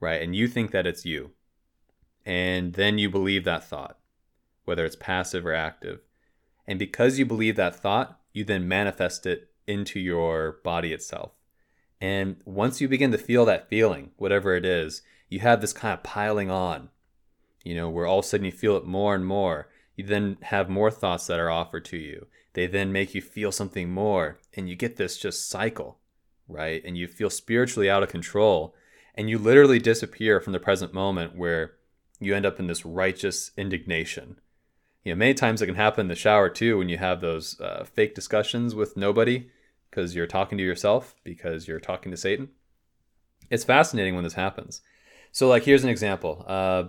right? 0.00 0.22
And 0.22 0.34
you 0.34 0.48
think 0.48 0.70
that 0.70 0.86
it's 0.86 1.04
you. 1.04 1.32
And 2.24 2.74
then 2.74 2.98
you 2.98 3.08
believe 3.08 3.44
that 3.44 3.64
thought, 3.64 3.98
whether 4.64 4.84
it's 4.84 4.96
passive 4.96 5.46
or 5.46 5.54
active. 5.54 6.00
And 6.66 6.78
because 6.78 7.18
you 7.18 7.24
believe 7.24 7.56
that 7.56 7.74
thought, 7.74 8.20
you 8.32 8.44
then 8.44 8.68
manifest 8.68 9.24
it 9.24 9.50
into 9.66 9.98
your 9.98 10.58
body 10.64 10.92
itself. 10.92 11.32
And 12.00 12.36
once 12.44 12.80
you 12.80 12.88
begin 12.88 13.10
to 13.12 13.18
feel 13.18 13.44
that 13.46 13.68
feeling, 13.68 14.10
whatever 14.16 14.54
it 14.54 14.64
is, 14.64 15.02
you 15.28 15.40
have 15.40 15.60
this 15.60 15.72
kind 15.72 15.94
of 15.94 16.02
piling 16.02 16.50
on, 16.50 16.90
you 17.64 17.74
know, 17.74 17.88
where 17.88 18.06
all 18.06 18.20
of 18.20 18.24
a 18.24 18.28
sudden 18.28 18.46
you 18.46 18.52
feel 18.52 18.76
it 18.76 18.84
more 18.84 19.14
and 19.14 19.26
more. 19.26 19.68
You 19.96 20.04
then 20.04 20.38
have 20.42 20.68
more 20.68 20.90
thoughts 20.90 21.26
that 21.26 21.40
are 21.40 21.50
offered 21.50 21.84
to 21.86 21.96
you. 21.96 22.26
They 22.52 22.66
then 22.66 22.92
make 22.92 23.14
you 23.14 23.20
feel 23.20 23.52
something 23.52 23.90
more, 23.90 24.38
and 24.54 24.68
you 24.68 24.76
get 24.76 24.96
this 24.96 25.18
just 25.18 25.48
cycle, 25.48 25.98
right? 26.48 26.82
And 26.84 26.96
you 26.96 27.08
feel 27.08 27.30
spiritually 27.30 27.90
out 27.90 28.02
of 28.02 28.08
control, 28.08 28.74
and 29.14 29.28
you 29.28 29.38
literally 29.38 29.80
disappear 29.80 30.40
from 30.40 30.52
the 30.52 30.60
present 30.60 30.94
moment 30.94 31.36
where 31.36 31.74
you 32.20 32.34
end 32.34 32.46
up 32.46 32.58
in 32.58 32.68
this 32.68 32.84
righteous 32.84 33.50
indignation. 33.56 34.40
You 35.04 35.12
know, 35.12 35.18
many 35.18 35.34
times 35.34 35.60
it 35.60 35.66
can 35.66 35.74
happen 35.74 36.02
in 36.02 36.08
the 36.08 36.14
shower 36.14 36.48
too 36.48 36.78
when 36.78 36.88
you 36.88 36.98
have 36.98 37.20
those 37.20 37.60
uh, 37.60 37.84
fake 37.84 38.14
discussions 38.14 38.74
with 38.74 38.96
nobody 38.96 39.48
because 39.90 40.14
you're 40.14 40.26
talking 40.26 40.58
to 40.58 40.64
yourself 40.64 41.14
because 41.24 41.66
you're 41.66 41.80
talking 41.80 42.10
to 42.10 42.16
Satan. 42.16 42.48
It's 43.50 43.64
fascinating 43.64 44.14
when 44.14 44.24
this 44.24 44.34
happens. 44.34 44.82
So, 45.32 45.48
like, 45.48 45.64
here's 45.64 45.84
an 45.84 45.90
example. 45.90 46.44
Uh, 46.46 46.84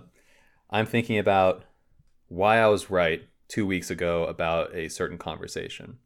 I'm 0.70 0.86
thinking 0.86 1.18
about 1.18 1.64
why 2.28 2.58
I 2.58 2.68
was 2.68 2.90
right 2.90 3.22
two 3.48 3.66
weeks 3.66 3.90
ago 3.90 4.24
about 4.24 4.74
a 4.74 4.88
certain 4.88 5.18
conversation. 5.18 5.98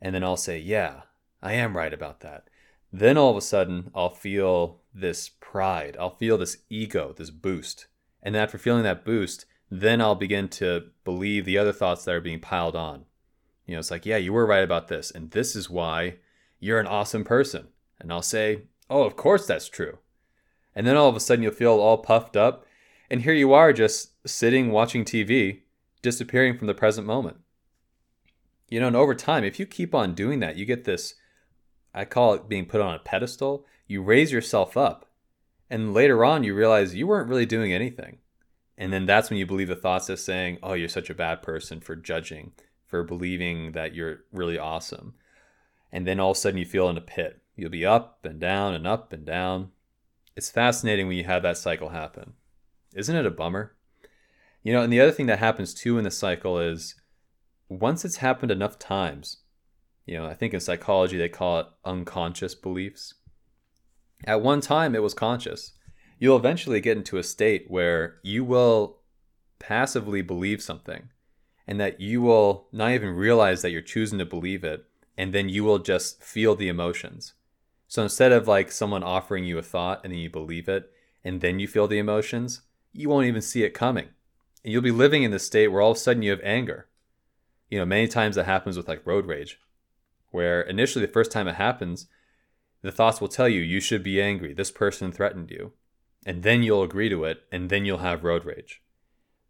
And 0.00 0.14
then 0.14 0.24
I'll 0.24 0.36
say, 0.36 0.58
yeah, 0.58 1.02
I 1.42 1.54
am 1.54 1.76
right 1.76 1.92
about 1.92 2.20
that. 2.20 2.48
Then 2.92 3.18
all 3.18 3.30
of 3.30 3.36
a 3.36 3.42
sudden, 3.42 3.90
I'll 3.94 4.14
feel 4.14 4.80
this 4.94 5.30
pride. 5.40 5.96
I'll 6.00 6.16
feel 6.16 6.38
this 6.38 6.58
ego, 6.70 7.14
this 7.16 7.30
boost. 7.30 7.86
And 8.22 8.36
after 8.36 8.58
feeling 8.58 8.84
that 8.84 9.04
boost, 9.04 9.44
then 9.70 10.00
I'll 10.00 10.14
begin 10.14 10.48
to 10.48 10.86
believe 11.04 11.44
the 11.44 11.58
other 11.58 11.72
thoughts 11.72 12.04
that 12.04 12.14
are 12.14 12.20
being 12.20 12.40
piled 12.40 12.74
on. 12.74 13.04
You 13.68 13.74
know, 13.74 13.80
it's 13.80 13.90
like, 13.90 14.06
yeah, 14.06 14.16
you 14.16 14.32
were 14.32 14.46
right 14.46 14.64
about 14.64 14.88
this. 14.88 15.10
And 15.10 15.30
this 15.30 15.54
is 15.54 15.68
why 15.68 16.16
you're 16.58 16.80
an 16.80 16.86
awesome 16.86 17.22
person. 17.22 17.68
And 18.00 18.10
I'll 18.10 18.22
say, 18.22 18.62
oh, 18.88 19.02
of 19.02 19.14
course 19.14 19.46
that's 19.46 19.68
true. 19.68 19.98
And 20.74 20.86
then 20.86 20.96
all 20.96 21.10
of 21.10 21.16
a 21.16 21.20
sudden 21.20 21.42
you'll 21.42 21.52
feel 21.52 21.72
all 21.72 21.98
puffed 21.98 22.34
up. 22.34 22.64
And 23.10 23.22
here 23.22 23.34
you 23.34 23.52
are 23.52 23.74
just 23.74 24.12
sitting 24.26 24.70
watching 24.70 25.04
TV, 25.04 25.60
disappearing 26.00 26.56
from 26.56 26.66
the 26.66 26.74
present 26.74 27.06
moment. 27.06 27.36
You 28.70 28.80
know, 28.80 28.86
and 28.86 28.96
over 28.96 29.14
time, 29.14 29.44
if 29.44 29.60
you 29.60 29.66
keep 29.66 29.94
on 29.94 30.14
doing 30.14 30.40
that, 30.40 30.56
you 30.56 30.64
get 30.64 30.84
this 30.84 31.14
I 31.94 32.04
call 32.04 32.34
it 32.34 32.48
being 32.48 32.66
put 32.66 32.80
on 32.80 32.94
a 32.94 32.98
pedestal. 32.98 33.66
You 33.86 34.02
raise 34.02 34.32
yourself 34.32 34.76
up. 34.76 35.06
And 35.68 35.92
later 35.92 36.24
on, 36.24 36.44
you 36.44 36.54
realize 36.54 36.94
you 36.94 37.06
weren't 37.06 37.28
really 37.28 37.46
doing 37.46 37.72
anything. 37.72 38.18
And 38.78 38.92
then 38.92 39.04
that's 39.04 39.28
when 39.28 39.38
you 39.38 39.46
believe 39.46 39.68
the 39.68 39.74
thoughts 39.74 40.08
of 40.08 40.20
saying, 40.20 40.58
oh, 40.62 40.74
you're 40.74 40.88
such 40.88 41.10
a 41.10 41.14
bad 41.14 41.42
person 41.42 41.80
for 41.80 41.96
judging 41.96 42.52
for 42.88 43.04
believing 43.04 43.72
that 43.72 43.94
you're 43.94 44.24
really 44.32 44.58
awesome. 44.58 45.14
And 45.92 46.06
then 46.06 46.18
all 46.18 46.32
of 46.32 46.36
a 46.36 46.40
sudden 46.40 46.58
you 46.58 46.64
feel 46.64 46.88
in 46.88 46.96
a 46.96 47.02
pit. 47.02 47.42
You'll 47.54 47.70
be 47.70 47.86
up 47.86 48.24
and 48.24 48.40
down 48.40 48.74
and 48.74 48.86
up 48.86 49.12
and 49.12 49.24
down. 49.24 49.70
It's 50.36 50.50
fascinating 50.50 51.06
when 51.06 51.16
you 51.16 51.24
have 51.24 51.42
that 51.42 51.58
cycle 51.58 51.90
happen. 51.90 52.32
Isn't 52.94 53.16
it 53.16 53.26
a 53.26 53.30
bummer? 53.30 53.74
You 54.62 54.72
know, 54.72 54.82
and 54.82 54.92
the 54.92 55.00
other 55.00 55.12
thing 55.12 55.26
that 55.26 55.38
happens 55.38 55.74
too 55.74 55.98
in 55.98 56.04
the 56.04 56.10
cycle 56.10 56.58
is 56.58 56.94
once 57.68 58.04
it's 58.04 58.16
happened 58.16 58.50
enough 58.50 58.78
times, 58.78 59.38
you 60.06 60.16
know, 60.16 60.26
I 60.26 60.34
think 60.34 60.54
in 60.54 60.60
psychology 60.60 61.18
they 61.18 61.28
call 61.28 61.60
it 61.60 61.66
unconscious 61.84 62.54
beliefs. 62.54 63.14
At 64.24 64.42
one 64.42 64.60
time 64.60 64.94
it 64.94 65.02
was 65.02 65.14
conscious. 65.14 65.72
You'll 66.18 66.36
eventually 66.36 66.80
get 66.80 66.96
into 66.96 67.18
a 67.18 67.22
state 67.22 67.66
where 67.68 68.18
you 68.22 68.44
will 68.44 68.98
passively 69.58 70.22
believe 70.22 70.62
something 70.62 71.10
and 71.68 71.78
that 71.78 72.00
you 72.00 72.22
will 72.22 72.66
not 72.72 72.92
even 72.92 73.10
realize 73.10 73.60
that 73.60 73.70
you're 73.70 73.82
choosing 73.82 74.18
to 74.18 74.24
believe 74.24 74.64
it 74.64 74.86
and 75.18 75.34
then 75.34 75.50
you 75.50 75.62
will 75.62 75.78
just 75.78 76.24
feel 76.24 76.56
the 76.56 76.68
emotions. 76.68 77.34
So 77.86 78.02
instead 78.02 78.32
of 78.32 78.48
like 78.48 78.72
someone 78.72 79.02
offering 79.02 79.44
you 79.44 79.58
a 79.58 79.62
thought 79.62 80.00
and 80.02 80.12
then 80.12 80.18
you 80.18 80.30
believe 80.30 80.66
it 80.66 80.90
and 81.22 81.42
then 81.42 81.60
you 81.60 81.68
feel 81.68 81.86
the 81.86 81.98
emotions 81.98 82.62
you 82.94 83.10
won't 83.10 83.26
even 83.26 83.42
see 83.42 83.64
it 83.64 83.74
coming. 83.74 84.08
And 84.64 84.72
you'll 84.72 84.82
be 84.82 84.90
living 84.90 85.22
in 85.22 85.30
this 85.30 85.44
state 85.44 85.68
where 85.68 85.82
all 85.82 85.90
of 85.90 85.98
a 85.98 86.00
sudden 86.00 86.22
you 86.22 86.30
have 86.30 86.40
anger. 86.42 86.88
You 87.68 87.78
know 87.78 87.84
many 87.84 88.08
times 88.08 88.36
that 88.36 88.46
happens 88.46 88.78
with 88.78 88.88
like 88.88 89.06
road 89.06 89.26
rage 89.26 89.60
where 90.30 90.62
initially 90.62 91.04
the 91.04 91.12
first 91.12 91.30
time 91.30 91.48
it 91.48 91.56
happens 91.56 92.06
the 92.80 92.92
thoughts 92.92 93.20
will 93.20 93.28
tell 93.28 93.48
you 93.48 93.60
you 93.60 93.80
should 93.80 94.02
be 94.02 94.22
angry. 94.22 94.54
This 94.54 94.70
person 94.70 95.12
threatened 95.12 95.50
you. 95.50 95.72
And 96.24 96.42
then 96.42 96.62
you'll 96.62 96.82
agree 96.82 97.10
to 97.10 97.24
it 97.24 97.42
and 97.52 97.68
then 97.68 97.84
you'll 97.84 97.98
have 97.98 98.24
road 98.24 98.46
rage 98.46 98.80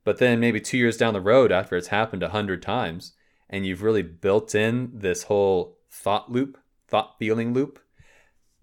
but 0.09 0.17
then 0.17 0.41
maybe 0.41 0.59
two 0.59 0.79
years 0.79 0.97
down 0.97 1.12
the 1.12 1.21
road, 1.21 1.53
after 1.53 1.77
it's 1.77 1.88
happened 1.88 2.23
a 2.23 2.31
hundred 2.31 2.62
times, 2.62 3.12
and 3.50 3.67
you've 3.67 3.83
really 3.83 4.00
built 4.00 4.55
in 4.55 4.91
this 4.95 5.25
whole 5.25 5.77
thought 5.91 6.33
loop, 6.33 6.57
thought 6.87 7.17
feeling 7.19 7.53
loop, 7.53 7.79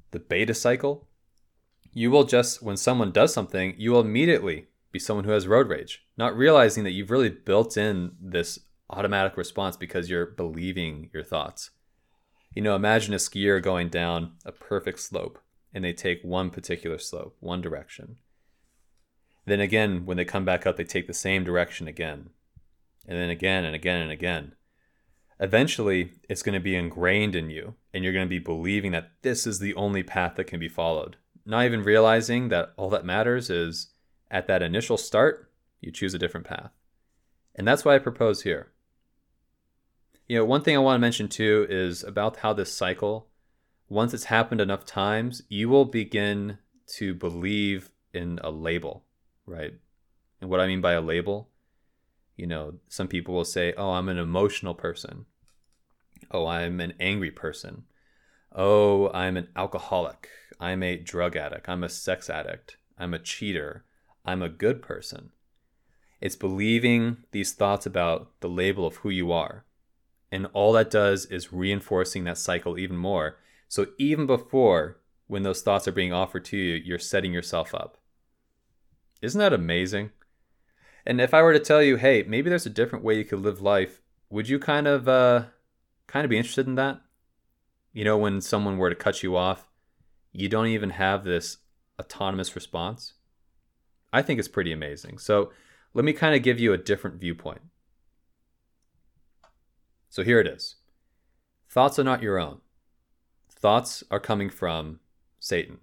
the 0.09 0.17
beta 0.17 0.55
cycle, 0.55 1.07
you 1.93 2.09
will 2.09 2.23
just, 2.23 2.63
when 2.63 2.77
someone 2.77 3.11
does 3.11 3.31
something, 3.31 3.75
you 3.77 3.91
will 3.91 3.99
immediately 3.99 4.65
be 4.91 4.97
someone 4.97 5.23
who 5.23 5.33
has 5.33 5.45
road 5.45 5.69
rage, 5.69 6.03
not 6.17 6.35
realizing 6.35 6.83
that 6.83 6.93
you've 6.93 7.11
really 7.11 7.29
built 7.29 7.77
in 7.77 8.13
this 8.19 8.57
automatic 8.89 9.37
response 9.37 9.77
because 9.77 10.09
you're 10.09 10.25
believing 10.25 11.11
your 11.13 11.23
thoughts. 11.23 11.69
You 12.55 12.63
know, 12.63 12.75
imagine 12.75 13.13
a 13.13 13.17
skier 13.17 13.61
going 13.61 13.89
down 13.89 14.31
a 14.45 14.51
perfect 14.51 14.99
slope 14.99 15.37
and 15.75 15.85
they 15.85 15.93
take 15.93 16.23
one 16.23 16.49
particular 16.49 16.97
slope, 16.97 17.37
one 17.39 17.61
direction. 17.61 18.17
Then 19.45 19.59
again, 19.59 20.05
when 20.05 20.17
they 20.17 20.25
come 20.25 20.45
back 20.45 20.65
up, 20.65 20.77
they 20.77 20.83
take 20.83 21.07
the 21.07 21.13
same 21.13 21.43
direction 21.43 21.87
again, 21.87 22.29
and 23.07 23.17
then 23.17 23.29
again 23.29 23.63
and 23.63 23.75
again 23.75 24.01
and 24.01 24.11
again. 24.11 24.55
Eventually, 25.39 26.13
it's 26.29 26.41
going 26.41 26.53
to 26.53 26.59
be 26.59 26.75
ingrained 26.75 27.35
in 27.35 27.49
you, 27.49 27.75
and 27.93 28.03
you're 28.03 28.13
going 28.13 28.25
to 28.25 28.29
be 28.29 28.39
believing 28.39 28.91
that 28.93 29.11
this 29.21 29.45
is 29.45 29.59
the 29.59 29.75
only 29.75 30.01
path 30.01 30.35
that 30.35 30.45
can 30.47 30.59
be 30.59 30.69
followed. 30.69 31.17
Not 31.45 31.65
even 31.65 31.83
realizing 31.83 32.49
that 32.49 32.73
all 32.77 32.89
that 32.89 33.05
matters 33.05 33.49
is 33.49 33.91
at 34.31 34.47
that 34.47 34.63
initial 34.63 34.97
start, 34.97 35.51
you 35.81 35.91
choose 35.91 36.13
a 36.13 36.19
different 36.19 36.47
path. 36.47 36.71
And 37.53 37.67
that's 37.67 37.85
why 37.85 37.95
I 37.95 37.99
propose 37.99 38.41
here. 38.41 38.71
You 40.27 40.37
know, 40.39 40.45
one 40.45 40.61
thing 40.61 40.75
I 40.75 40.79
want 40.79 40.95
to 40.95 41.01
mention 41.01 41.27
too 41.29 41.67
is 41.69 42.03
about 42.03 42.37
how 42.37 42.53
this 42.53 42.73
cycle, 42.73 43.27
once 43.87 44.13
it's 44.13 44.25
happened 44.25 44.59
enough 44.59 44.85
times, 44.85 45.43
you 45.49 45.69
will 45.69 45.85
begin 45.85 46.57
to 46.95 47.13
believe 47.13 47.91
in 48.13 48.39
a 48.43 48.49
label, 48.49 49.04
right? 49.45 49.73
And 50.41 50.49
what 50.49 50.59
I 50.59 50.67
mean 50.67 50.81
by 50.81 50.93
a 50.93 51.01
label, 51.01 51.49
you 52.35 52.47
know, 52.47 52.75
some 52.89 53.07
people 53.07 53.33
will 53.33 53.45
say, 53.45 53.73
oh, 53.77 53.91
I'm 53.91 54.09
an 54.09 54.17
emotional 54.17 54.73
person. 54.73 55.25
Oh, 56.31 56.47
I'm 56.47 56.79
an 56.79 56.93
angry 56.99 57.31
person. 57.31 57.83
Oh, 58.53 59.09
I'm 59.13 59.37
an 59.37 59.49
alcoholic. 59.55 60.29
I'm 60.59 60.83
a 60.83 60.97
drug 60.97 61.35
addict. 61.35 61.67
I'm 61.69 61.83
a 61.83 61.89
sex 61.89 62.29
addict. 62.29 62.77
I'm 62.97 63.13
a 63.13 63.19
cheater. 63.19 63.85
I'm 64.25 64.41
a 64.41 64.49
good 64.49 64.81
person. 64.81 65.31
It's 66.21 66.35
believing 66.35 67.17
these 67.31 67.53
thoughts 67.53 67.85
about 67.85 68.31
the 68.39 68.49
label 68.49 68.87
of 68.87 68.97
who 68.97 69.09
you 69.09 69.31
are. 69.31 69.65
And 70.31 70.47
all 70.53 70.73
that 70.73 70.89
does 70.89 71.25
is 71.25 71.53
reinforcing 71.53 72.23
that 72.23 72.37
cycle 72.37 72.77
even 72.77 72.97
more. 72.97 73.37
So 73.67 73.87
even 73.97 74.25
before 74.25 75.01
when 75.27 75.43
those 75.43 75.61
thoughts 75.61 75.87
are 75.87 75.93
being 75.93 76.13
offered 76.13 76.45
to 76.45 76.57
you, 76.57 76.75
you're 76.75 76.99
setting 76.99 77.33
yourself 77.33 77.73
up. 77.75 77.97
Isn't 79.21 79.39
that 79.39 79.53
amazing? 79.53 80.11
And 81.05 81.21
if 81.21 81.33
I 81.33 81.41
were 81.41 81.53
to 81.53 81.59
tell 81.59 81.81
you, 81.81 81.97
hey, 81.97 82.23
maybe 82.23 82.49
there's 82.49 82.65
a 82.65 82.71
different 82.71 83.03
way 83.03 83.17
you 83.17 83.25
could 83.25 83.39
live 83.39 83.61
life, 83.61 84.01
would 84.29 84.49
you 84.49 84.59
kind 84.59 84.87
of 84.87 85.07
uh 85.07 85.45
kind 86.07 86.25
of 86.25 86.29
be 86.29 86.37
interested 86.37 86.67
in 86.67 86.75
that? 86.75 87.01
You 87.93 88.03
know, 88.03 88.17
when 88.17 88.41
someone 88.41 88.77
were 88.77 88.89
to 88.89 88.95
cut 88.95 89.23
you 89.23 89.37
off, 89.37 89.69
you 90.31 90.49
don't 90.49 90.67
even 90.67 90.89
have 90.91 91.23
this 91.23 91.57
autonomous 91.99 92.55
response. 92.55 93.13
I 94.11 94.21
think 94.21 94.39
it's 94.39 94.47
pretty 94.47 94.71
amazing. 94.71 95.17
So 95.17 95.51
let 95.93 96.05
me 96.05 96.13
kind 96.13 96.35
of 96.35 96.43
give 96.43 96.59
you 96.59 96.73
a 96.73 96.77
different 96.77 97.19
viewpoint. 97.19 97.61
So 100.09 100.23
here 100.23 100.39
it 100.39 100.47
is 100.47 100.75
Thoughts 101.69 101.99
are 101.99 102.03
not 102.03 102.23
your 102.23 102.39
own. 102.39 102.61
Thoughts 103.49 104.03
are 104.09 104.19
coming 104.19 104.49
from 104.49 104.99
Satan. 105.39 105.79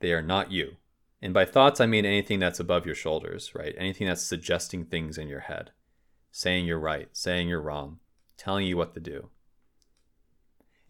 They 0.00 0.12
are 0.12 0.22
not 0.22 0.50
you. 0.50 0.76
And 1.20 1.34
by 1.34 1.44
thoughts, 1.44 1.80
I 1.80 1.86
mean 1.86 2.04
anything 2.04 2.38
that's 2.38 2.60
above 2.60 2.86
your 2.86 2.94
shoulders, 2.94 3.54
right? 3.54 3.74
Anything 3.76 4.06
that's 4.06 4.22
suggesting 4.22 4.84
things 4.84 5.18
in 5.18 5.28
your 5.28 5.40
head, 5.40 5.72
saying 6.30 6.66
you're 6.66 6.78
right, 6.78 7.08
saying 7.12 7.48
you're 7.48 7.60
wrong, 7.60 7.98
telling 8.36 8.66
you 8.66 8.76
what 8.76 8.94
to 8.94 9.00
do. 9.00 9.30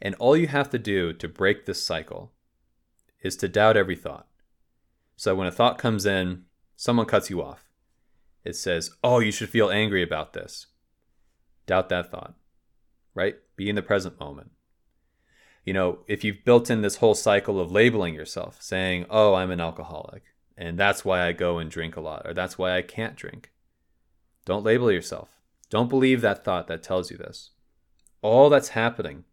And 0.00 0.14
all 0.16 0.36
you 0.36 0.46
have 0.48 0.70
to 0.70 0.78
do 0.78 1.12
to 1.14 1.28
break 1.28 1.66
this 1.66 1.84
cycle 1.84 2.32
is 3.22 3.36
to 3.36 3.48
doubt 3.48 3.76
every 3.76 3.96
thought. 3.96 4.28
So 5.16 5.34
when 5.34 5.48
a 5.48 5.52
thought 5.52 5.78
comes 5.78 6.06
in, 6.06 6.44
someone 6.76 7.06
cuts 7.06 7.30
you 7.30 7.42
off. 7.42 7.68
It 8.44 8.54
says, 8.54 8.90
Oh, 9.02 9.18
you 9.18 9.32
should 9.32 9.48
feel 9.48 9.70
angry 9.70 10.02
about 10.02 10.34
this. 10.34 10.66
Doubt 11.66 11.88
that 11.88 12.10
thought 12.10 12.34
right? 13.18 13.34
Be 13.56 13.68
in 13.68 13.74
the 13.74 13.82
present 13.82 14.20
moment. 14.20 14.52
You 15.68 15.74
know, 15.74 15.98
if 16.06 16.24
you've 16.24 16.46
built 16.46 16.70
in 16.70 16.80
this 16.80 16.96
whole 16.96 17.14
cycle 17.14 17.60
of 17.60 17.70
labeling 17.70 18.14
yourself, 18.14 18.56
saying, 18.58 19.04
oh, 19.10 19.34
I'm 19.34 19.50
an 19.50 19.60
alcoholic, 19.60 20.22
and 20.56 20.78
that's 20.78 21.04
why 21.04 21.26
I 21.26 21.32
go 21.32 21.58
and 21.58 21.70
drink 21.70 21.94
a 21.94 22.00
lot, 22.00 22.22
or 22.24 22.32
that's 22.32 22.56
why 22.56 22.74
I 22.74 22.80
can't 22.80 23.16
drink, 23.16 23.52
don't 24.46 24.64
label 24.64 24.90
yourself. 24.90 25.28
Don't 25.68 25.90
believe 25.90 26.22
that 26.22 26.42
thought 26.42 26.68
that 26.68 26.82
tells 26.82 27.10
you 27.10 27.18
this. 27.18 27.50
All 28.22 28.48
that's 28.48 28.70
happening 28.70 29.24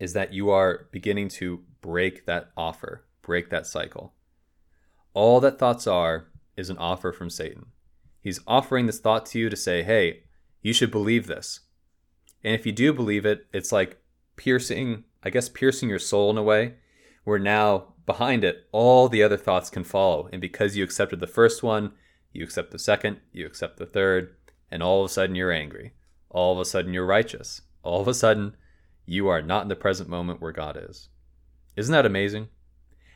is 0.00 0.14
that 0.14 0.32
you 0.32 0.50
are 0.50 0.88
beginning 0.90 1.28
to 1.38 1.62
break 1.80 2.26
that 2.26 2.50
offer, 2.56 3.04
break 3.22 3.48
that 3.50 3.68
cycle. 3.68 4.14
All 5.14 5.38
that 5.38 5.60
thoughts 5.60 5.86
are 5.86 6.26
is 6.56 6.70
an 6.70 6.78
offer 6.78 7.12
from 7.12 7.30
Satan. 7.30 7.66
He's 8.20 8.40
offering 8.48 8.86
this 8.86 8.98
thought 8.98 9.26
to 9.26 9.38
you 9.38 9.48
to 9.48 9.56
say, 9.56 9.84
hey, 9.84 10.24
you 10.60 10.72
should 10.72 10.90
believe 10.90 11.28
this. 11.28 11.60
And 12.42 12.52
if 12.52 12.66
you 12.66 12.72
do 12.72 12.92
believe 12.92 13.24
it, 13.24 13.46
it's 13.52 13.70
like 13.70 14.02
piercing, 14.34 15.04
I 15.26 15.30
guess, 15.30 15.48
piercing 15.48 15.88
your 15.88 15.98
soul 15.98 16.30
in 16.30 16.38
a 16.38 16.42
way, 16.44 16.74
where 17.24 17.40
now 17.40 17.94
behind 18.06 18.44
it, 18.44 18.68
all 18.70 19.08
the 19.08 19.24
other 19.24 19.36
thoughts 19.36 19.70
can 19.70 19.82
follow. 19.82 20.28
And 20.32 20.40
because 20.40 20.76
you 20.76 20.84
accepted 20.84 21.18
the 21.18 21.26
first 21.26 21.64
one, 21.64 21.94
you 22.32 22.44
accept 22.44 22.70
the 22.70 22.78
second, 22.78 23.16
you 23.32 23.44
accept 23.44 23.78
the 23.78 23.86
third, 23.86 24.36
and 24.70 24.84
all 24.84 25.00
of 25.00 25.10
a 25.10 25.12
sudden 25.12 25.34
you're 25.34 25.50
angry. 25.50 25.94
All 26.30 26.52
of 26.52 26.60
a 26.60 26.64
sudden 26.64 26.94
you're 26.94 27.04
righteous. 27.04 27.62
All 27.82 28.00
of 28.00 28.06
a 28.06 28.14
sudden 28.14 28.56
you 29.04 29.26
are 29.26 29.42
not 29.42 29.62
in 29.62 29.68
the 29.68 29.74
present 29.74 30.08
moment 30.08 30.40
where 30.40 30.52
God 30.52 30.78
is. 30.80 31.08
Isn't 31.74 31.92
that 31.92 32.06
amazing? 32.06 32.46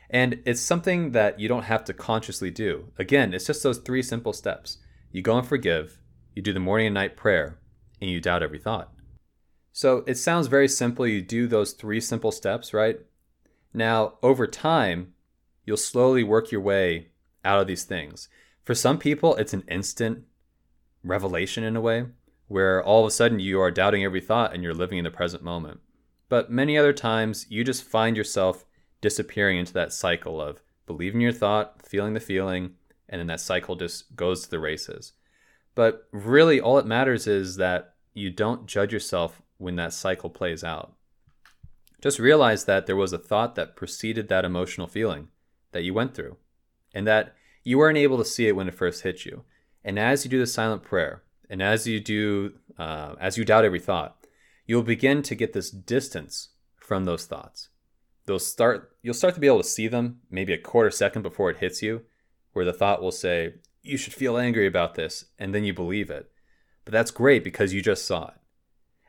And 0.09 0.41
it's 0.45 0.59
something 0.59 1.11
that 1.11 1.39
you 1.39 1.47
don't 1.47 1.63
have 1.63 1.85
to 1.85 1.93
consciously 1.93 2.51
do. 2.51 2.91
Again, 2.99 3.33
it's 3.33 3.47
just 3.47 3.63
those 3.63 3.77
three 3.77 4.03
simple 4.03 4.33
steps. 4.33 4.79
You 5.13 5.21
go 5.21 5.37
and 5.37 5.47
forgive, 5.47 5.97
you 6.35 6.41
do 6.41 6.51
the 6.51 6.59
morning 6.59 6.87
and 6.87 6.93
night 6.93 7.15
prayer, 7.15 7.57
and 8.01 8.09
you 8.09 8.19
doubt 8.19 8.43
every 8.43 8.59
thought. 8.59 8.91
So 9.73 10.03
it 10.07 10.15
sounds 10.15 10.47
very 10.47 10.67
simple. 10.67 11.07
You 11.07 11.21
do 11.21 11.47
those 11.47 11.73
three 11.73 12.01
simple 12.01 12.31
steps, 12.31 12.73
right? 12.73 12.99
Now, 13.73 14.15
over 14.21 14.47
time, 14.47 15.13
you'll 15.65 15.77
slowly 15.77 16.23
work 16.23 16.51
your 16.51 16.61
way 16.61 17.07
out 17.45 17.61
of 17.61 17.67
these 17.67 17.83
things. 17.83 18.27
For 18.63 18.75
some 18.75 18.97
people, 18.97 19.35
it's 19.35 19.53
an 19.53 19.63
instant 19.69 20.25
revelation 21.03 21.63
in 21.63 21.75
a 21.75 21.81
way, 21.81 22.05
where 22.47 22.83
all 22.83 23.01
of 23.01 23.07
a 23.07 23.11
sudden 23.11 23.39
you 23.39 23.61
are 23.61 23.71
doubting 23.71 24.03
every 24.03 24.21
thought 24.21 24.53
and 24.53 24.61
you're 24.61 24.73
living 24.73 24.97
in 24.97 25.05
the 25.05 25.11
present 25.11 25.43
moment. 25.43 25.79
But 26.29 26.51
many 26.51 26.77
other 26.77 26.93
times, 26.93 27.45
you 27.49 27.63
just 27.63 27.83
find 27.83 28.15
yourself 28.15 28.65
disappearing 28.99 29.57
into 29.57 29.73
that 29.73 29.93
cycle 29.93 30.41
of 30.41 30.61
believing 30.85 31.21
your 31.21 31.31
thought, 31.31 31.85
feeling 31.85 32.13
the 32.13 32.19
feeling, 32.19 32.75
and 33.09 33.19
then 33.19 33.27
that 33.27 33.39
cycle 33.39 33.75
just 33.75 34.15
goes 34.15 34.43
to 34.43 34.49
the 34.49 34.59
races. 34.59 35.13
But 35.75 36.07
really, 36.11 36.59
all 36.59 36.77
it 36.77 36.85
matters 36.85 37.27
is 37.27 37.55
that 37.55 37.95
you 38.13 38.29
don't 38.29 38.65
judge 38.65 38.93
yourself 38.93 39.41
when 39.61 39.75
that 39.75 39.93
cycle 39.93 40.29
plays 40.29 40.63
out. 40.63 40.93
Just 42.01 42.17
realize 42.17 42.65
that 42.65 42.87
there 42.87 42.95
was 42.95 43.13
a 43.13 43.19
thought 43.19 43.55
that 43.55 43.75
preceded 43.75 44.27
that 44.27 44.43
emotional 44.43 44.87
feeling 44.87 45.27
that 45.71 45.83
you 45.83 45.93
went 45.93 46.15
through, 46.15 46.37
and 46.93 47.05
that 47.05 47.35
you 47.63 47.77
weren't 47.77 47.97
able 47.97 48.17
to 48.17 48.25
see 48.25 48.47
it 48.47 48.55
when 48.55 48.67
it 48.67 48.73
first 48.73 49.03
hit 49.03 49.23
you. 49.23 49.43
And 49.83 49.99
as 49.99 50.25
you 50.25 50.31
do 50.31 50.39
the 50.39 50.47
silent 50.47 50.83
prayer, 50.83 51.21
and 51.49 51.61
as 51.61 51.87
you 51.87 51.99
do, 51.99 52.53
uh, 52.79 53.15
as 53.19 53.37
you 53.37 53.45
doubt 53.45 53.65
every 53.65 53.79
thought, 53.79 54.17
you'll 54.65 54.83
begin 54.83 55.21
to 55.21 55.35
get 55.35 55.53
this 55.53 55.69
distance 55.69 56.49
from 56.77 57.05
those 57.05 57.25
thoughts. 57.25 57.69
They'll 58.25 58.39
start, 58.39 58.95
you'll 59.03 59.13
start 59.13 59.35
to 59.35 59.39
be 59.39 59.47
able 59.47 59.61
to 59.61 59.67
see 59.67 59.87
them 59.87 60.21
maybe 60.29 60.53
a 60.53 60.57
quarter 60.57 60.91
second 60.91 61.21
before 61.21 61.51
it 61.51 61.57
hits 61.57 61.81
you, 61.81 62.01
where 62.53 62.65
the 62.65 62.73
thought 62.73 63.01
will 63.01 63.11
say, 63.11 63.55
"You 63.83 63.97
should 63.97 64.13
feel 64.13 64.37
angry 64.37 64.65
about 64.65 64.95
this," 64.95 65.25
and 65.37 65.53
then 65.53 65.63
you 65.63 65.73
believe 65.73 66.09
it. 66.09 66.31
But 66.83 66.93
that's 66.93 67.11
great 67.11 67.43
because 67.43 67.73
you 67.73 67.81
just 67.81 68.05
saw 68.05 68.29
it. 68.29 68.40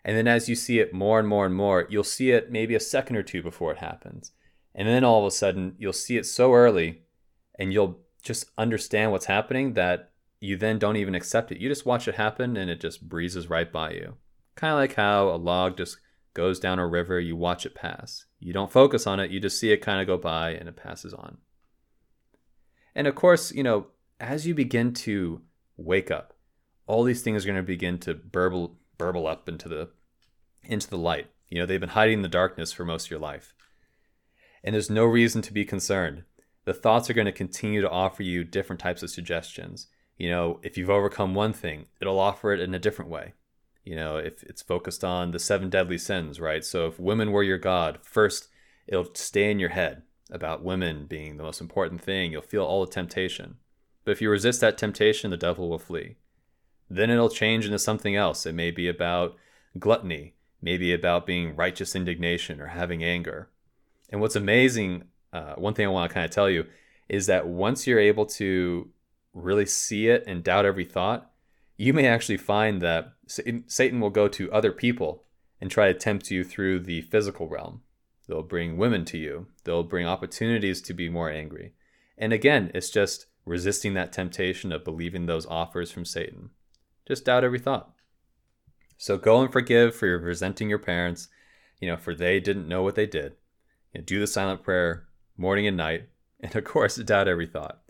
And 0.04 0.16
then 0.16 0.26
as 0.26 0.48
you 0.48 0.54
see 0.54 0.80
it 0.80 0.92
more 0.92 1.18
and 1.18 1.28
more 1.28 1.46
and 1.46 1.54
more, 1.54 1.86
you'll 1.88 2.04
see 2.04 2.30
it 2.30 2.50
maybe 2.50 2.74
a 2.74 2.80
second 2.80 3.16
or 3.16 3.22
two 3.22 3.42
before 3.42 3.72
it 3.72 3.78
happens. 3.78 4.32
And 4.74 4.88
then 4.88 5.04
all 5.04 5.20
of 5.20 5.26
a 5.26 5.30
sudden, 5.30 5.74
you'll 5.78 5.92
see 5.92 6.16
it 6.16 6.26
so 6.26 6.52
early 6.52 7.02
and 7.58 7.72
you'll 7.72 8.00
just 8.22 8.46
understand 8.56 9.12
what's 9.12 9.26
happening 9.26 9.74
that 9.74 10.10
you 10.40 10.56
then 10.56 10.78
don't 10.78 10.96
even 10.96 11.14
accept 11.14 11.52
it. 11.52 11.58
You 11.58 11.68
just 11.68 11.86
watch 11.86 12.08
it 12.08 12.16
happen 12.16 12.56
and 12.56 12.70
it 12.70 12.80
just 12.80 13.08
breezes 13.08 13.48
right 13.48 13.70
by 13.70 13.92
you. 13.92 14.16
Kind 14.56 14.72
of 14.72 14.78
like 14.78 14.94
how 14.94 15.28
a 15.28 15.36
log 15.36 15.76
just 15.76 15.98
goes 16.34 16.58
down 16.58 16.78
a 16.78 16.86
river, 16.86 17.20
you 17.20 17.36
watch 17.36 17.66
it 17.66 17.74
pass. 17.74 18.24
You 18.40 18.52
don't 18.52 18.72
focus 18.72 19.06
on 19.06 19.20
it, 19.20 19.30
you 19.30 19.38
just 19.38 19.58
see 19.58 19.70
it 19.70 19.78
kind 19.78 20.00
of 20.00 20.06
go 20.06 20.16
by 20.16 20.50
and 20.50 20.68
it 20.68 20.76
passes 20.76 21.14
on. 21.14 21.38
And 22.94 23.06
of 23.06 23.14
course, 23.14 23.52
you 23.52 23.62
know, 23.62 23.86
as 24.18 24.46
you 24.46 24.54
begin 24.54 24.94
to 24.94 25.42
wake 25.76 26.10
up, 26.10 26.34
all 26.86 27.04
these 27.04 27.22
things 27.22 27.44
are 27.44 27.48
going 27.48 27.56
to 27.56 27.62
begin 27.62 27.98
to 28.00 28.14
burble 28.14 28.76
burble 29.02 29.26
up 29.26 29.48
into 29.48 29.68
the 29.68 29.88
into 30.62 30.88
the 30.88 30.96
light. 30.96 31.26
You 31.48 31.58
know, 31.58 31.66
they've 31.66 31.80
been 31.80 31.88
hiding 31.88 32.18
in 32.18 32.22
the 32.22 32.28
darkness 32.28 32.72
for 32.72 32.84
most 32.84 33.06
of 33.06 33.10
your 33.10 33.18
life. 33.18 33.52
And 34.62 34.72
there's 34.72 34.88
no 34.88 35.04
reason 35.04 35.42
to 35.42 35.52
be 35.52 35.64
concerned. 35.64 36.22
The 36.66 36.72
thoughts 36.72 37.10
are 37.10 37.14
going 37.14 37.26
to 37.26 37.32
continue 37.32 37.80
to 37.80 37.90
offer 37.90 38.22
you 38.22 38.44
different 38.44 38.78
types 38.78 39.02
of 39.02 39.10
suggestions. 39.10 39.88
You 40.16 40.30
know, 40.30 40.60
if 40.62 40.78
you've 40.78 40.88
overcome 40.88 41.34
one 41.34 41.52
thing, 41.52 41.86
it'll 42.00 42.20
offer 42.20 42.52
it 42.52 42.60
in 42.60 42.76
a 42.76 42.78
different 42.78 43.10
way. 43.10 43.32
You 43.82 43.96
know, 43.96 44.18
if 44.18 44.44
it's 44.44 44.62
focused 44.62 45.02
on 45.02 45.32
the 45.32 45.40
seven 45.40 45.68
deadly 45.68 45.98
sins, 45.98 46.38
right? 46.38 46.64
So 46.64 46.86
if 46.86 47.00
women 47.00 47.32
were 47.32 47.42
your 47.42 47.58
God, 47.58 47.98
first 48.02 48.50
it'll 48.86 49.12
stay 49.14 49.50
in 49.50 49.58
your 49.58 49.70
head 49.70 50.02
about 50.30 50.62
women 50.62 51.06
being 51.06 51.36
the 51.36 51.42
most 51.42 51.60
important 51.60 52.00
thing. 52.00 52.30
You'll 52.30 52.42
feel 52.42 52.64
all 52.64 52.86
the 52.86 52.92
temptation. 52.92 53.56
But 54.04 54.12
if 54.12 54.22
you 54.22 54.30
resist 54.30 54.60
that 54.60 54.78
temptation, 54.78 55.32
the 55.32 55.36
devil 55.36 55.68
will 55.68 55.80
flee. 55.80 56.18
Then 56.94 57.09
it'll 57.09 57.31
change 57.31 57.64
into 57.64 57.78
something 57.78 58.14
else. 58.14 58.44
It 58.44 58.55
may 58.55 58.70
be 58.70 58.87
about 58.87 59.37
gluttony, 59.78 60.35
maybe 60.61 60.92
about 60.92 61.26
being 61.26 61.57
righteous 61.57 61.96
indignation 61.96 62.61
or 62.61 62.66
having 62.66 63.02
anger. 63.02 63.48
And 64.11 64.20
what's 64.20 64.37
amazing, 64.37 65.05
uh, 65.33 65.55
one 65.55 65.72
thing 65.72 65.87
I 65.87 65.90
want 65.90 66.11
to 66.11 66.14
kind 66.14 66.26
of 66.26 66.31
tell 66.31 66.50
you 66.50 66.66
is 67.09 67.26
that 67.26 67.46
once 67.46 67.87
you're 67.87 67.98
able 67.98 68.26
to 68.26 68.90
really 69.33 69.64
see 69.64 70.09
it 70.09 70.22
and 70.26 70.44
doubt 70.44 70.66
every 70.66 70.85
thought, 70.85 71.31
you 71.78 71.94
may 71.94 72.07
actually 72.07 72.37
find 72.37 72.83
that 72.83 73.14
Satan 73.26 74.00
will 74.00 74.11
go 74.11 74.28
to 74.28 74.52
other 74.52 74.70
people 74.70 75.24
and 75.62 75.70
try 75.70 75.90
to 75.90 75.98
tempt 75.98 76.31
you 76.31 76.44
through 76.44 76.81
the 76.81 77.00
physical 77.00 77.48
realm. 77.48 77.81
They'll 78.28 78.42
bring 78.42 78.76
women 78.76 79.07
to 79.07 79.18
you, 79.18 79.46
they'll 79.64 79.83
bring 79.83 80.07
opportunities 80.07 80.83
to 80.83 80.92
be 80.92 81.09
more 81.09 81.31
angry. 81.31 81.72
And 82.18 82.35
again, 82.35 82.70
it's 82.74 82.90
just 82.90 83.26
resisting 83.46 83.94
that 83.94 84.12
temptation 84.12 84.72
of 84.72 84.85
believing 84.85 85.24
those 85.24 85.46
offers 85.46 85.90
from 85.90 86.05
Satan. 86.05 86.50
Just 87.06 87.24
doubt 87.24 87.44
every 87.44 87.58
thought. 87.58 87.92
So 88.96 89.18
go 89.18 89.40
and 89.40 89.52
forgive 89.52 89.94
for 89.94 90.06
your 90.06 90.18
resenting 90.18 90.68
your 90.68 90.78
parents, 90.78 91.28
you 91.80 91.88
know, 91.88 91.96
for 91.96 92.14
they 92.14 92.38
didn't 92.38 92.68
know 92.68 92.82
what 92.82 92.94
they 92.94 93.06
did. 93.06 93.34
You 93.92 94.00
know, 94.00 94.04
do 94.04 94.20
the 94.20 94.26
silent 94.26 94.62
prayer 94.62 95.08
morning 95.36 95.66
and 95.66 95.76
night, 95.76 96.08
and 96.40 96.54
of 96.54 96.64
course, 96.64 96.96
doubt 96.96 97.28
every 97.28 97.46
thought. 97.46 97.80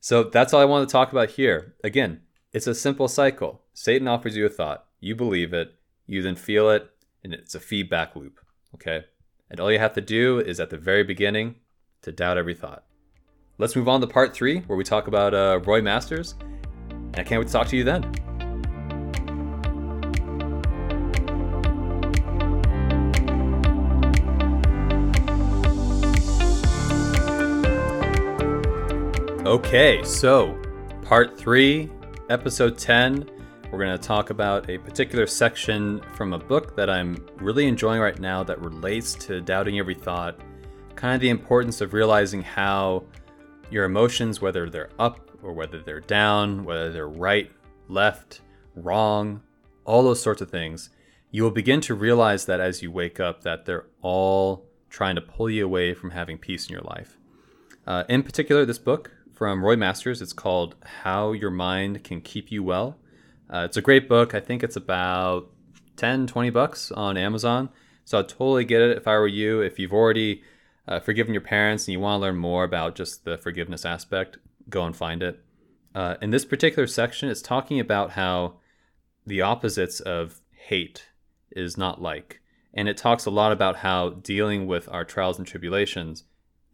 So 0.00 0.24
that's 0.24 0.52
all 0.52 0.60
I 0.60 0.66
want 0.66 0.88
to 0.88 0.92
talk 0.92 1.12
about 1.12 1.30
here. 1.30 1.74
Again, 1.82 2.20
it's 2.52 2.66
a 2.66 2.74
simple 2.74 3.08
cycle. 3.08 3.62
Satan 3.72 4.08
offers 4.08 4.36
you 4.36 4.46
a 4.46 4.50
thought, 4.50 4.86
you 5.00 5.14
believe 5.14 5.52
it, 5.52 5.74
you 6.06 6.22
then 6.22 6.36
feel 6.36 6.70
it, 6.70 6.90
and 7.22 7.32
it's 7.34 7.54
a 7.54 7.60
feedback 7.60 8.14
loop. 8.14 8.40
Okay? 8.74 9.04
And 9.50 9.60
all 9.60 9.72
you 9.72 9.78
have 9.78 9.94
to 9.94 10.00
do 10.00 10.38
is 10.38 10.60
at 10.60 10.70
the 10.70 10.78
very 10.78 11.04
beginning 11.04 11.56
to 12.02 12.12
doubt 12.12 12.38
every 12.38 12.54
thought. 12.54 12.84
Let's 13.58 13.76
move 13.76 13.88
on 13.88 14.00
to 14.00 14.06
part 14.06 14.34
three, 14.34 14.60
where 14.60 14.76
we 14.76 14.84
talk 14.84 15.06
about 15.06 15.34
uh, 15.34 15.60
Roy 15.64 15.80
Masters. 15.80 16.34
And 16.90 17.18
I 17.18 17.22
can't 17.22 17.40
wait 17.40 17.46
to 17.48 17.52
talk 17.52 17.68
to 17.68 17.76
you 17.76 17.84
then. 17.84 18.23
Okay, 29.54 30.02
so 30.02 30.60
part 31.02 31.38
three, 31.38 31.88
episode 32.28 32.76
10. 32.76 33.30
We're 33.70 33.78
going 33.78 33.96
to 33.96 34.04
talk 34.04 34.30
about 34.30 34.68
a 34.68 34.78
particular 34.78 35.28
section 35.28 36.00
from 36.16 36.32
a 36.32 36.38
book 36.40 36.74
that 36.74 36.90
I'm 36.90 37.24
really 37.36 37.68
enjoying 37.68 38.00
right 38.00 38.18
now 38.18 38.42
that 38.42 38.60
relates 38.60 39.14
to 39.26 39.40
doubting 39.40 39.78
every 39.78 39.94
thought, 39.94 40.40
kind 40.96 41.14
of 41.14 41.20
the 41.20 41.28
importance 41.28 41.80
of 41.80 41.92
realizing 41.92 42.42
how 42.42 43.04
your 43.70 43.84
emotions, 43.84 44.40
whether 44.40 44.68
they're 44.68 44.90
up 44.98 45.30
or 45.40 45.52
whether 45.52 45.80
they're 45.80 46.00
down, 46.00 46.64
whether 46.64 46.90
they're 46.90 47.06
right, 47.06 47.48
left, 47.86 48.40
wrong, 48.74 49.40
all 49.84 50.02
those 50.02 50.20
sorts 50.20 50.42
of 50.42 50.50
things, 50.50 50.90
you 51.30 51.44
will 51.44 51.52
begin 51.52 51.80
to 51.82 51.94
realize 51.94 52.46
that 52.46 52.58
as 52.58 52.82
you 52.82 52.90
wake 52.90 53.20
up, 53.20 53.44
that 53.44 53.66
they're 53.66 53.86
all 54.02 54.66
trying 54.90 55.14
to 55.14 55.20
pull 55.20 55.48
you 55.48 55.64
away 55.64 55.94
from 55.94 56.10
having 56.10 56.38
peace 56.38 56.66
in 56.66 56.72
your 56.72 56.82
life. 56.82 57.18
Uh, 57.86 58.02
in 58.08 58.24
particular, 58.24 58.64
this 58.64 58.78
book 58.80 59.12
from 59.34 59.64
Roy 59.64 59.76
Masters. 59.76 60.22
It's 60.22 60.32
called 60.32 60.76
How 61.02 61.32
Your 61.32 61.50
Mind 61.50 62.04
Can 62.04 62.20
Keep 62.20 62.52
You 62.52 62.62
Well. 62.62 62.96
Uh, 63.52 63.64
it's 63.66 63.76
a 63.76 63.82
great 63.82 64.08
book. 64.08 64.34
I 64.34 64.40
think 64.40 64.62
it's 64.62 64.76
about 64.76 65.50
10, 65.96 66.26
20 66.26 66.50
bucks 66.50 66.92
on 66.92 67.16
Amazon. 67.16 67.68
So 68.04 68.18
I'd 68.18 68.28
totally 68.28 68.64
get 68.64 68.80
it 68.80 68.96
if 68.96 69.08
I 69.08 69.14
were 69.14 69.26
you. 69.26 69.60
If 69.60 69.78
you've 69.78 69.92
already 69.92 70.42
uh, 70.86 71.00
forgiven 71.00 71.34
your 71.34 71.40
parents 71.40 71.86
and 71.86 71.92
you 71.92 72.00
want 72.00 72.20
to 72.20 72.22
learn 72.22 72.36
more 72.36 72.64
about 72.64 72.94
just 72.94 73.24
the 73.24 73.36
forgiveness 73.36 73.84
aspect, 73.84 74.38
go 74.68 74.84
and 74.84 74.96
find 74.96 75.22
it. 75.22 75.40
Uh, 75.94 76.16
in 76.22 76.30
this 76.30 76.44
particular 76.44 76.86
section, 76.86 77.28
it's 77.28 77.42
talking 77.42 77.80
about 77.80 78.12
how 78.12 78.54
the 79.26 79.40
opposites 79.40 80.00
of 80.00 80.40
hate 80.52 81.08
is 81.50 81.76
not 81.76 82.00
like. 82.00 82.40
And 82.72 82.88
it 82.88 82.96
talks 82.96 83.26
a 83.26 83.30
lot 83.30 83.52
about 83.52 83.76
how 83.76 84.10
dealing 84.10 84.66
with 84.66 84.88
our 84.88 85.04
trials 85.04 85.38
and 85.38 85.46
tribulations 85.46 86.24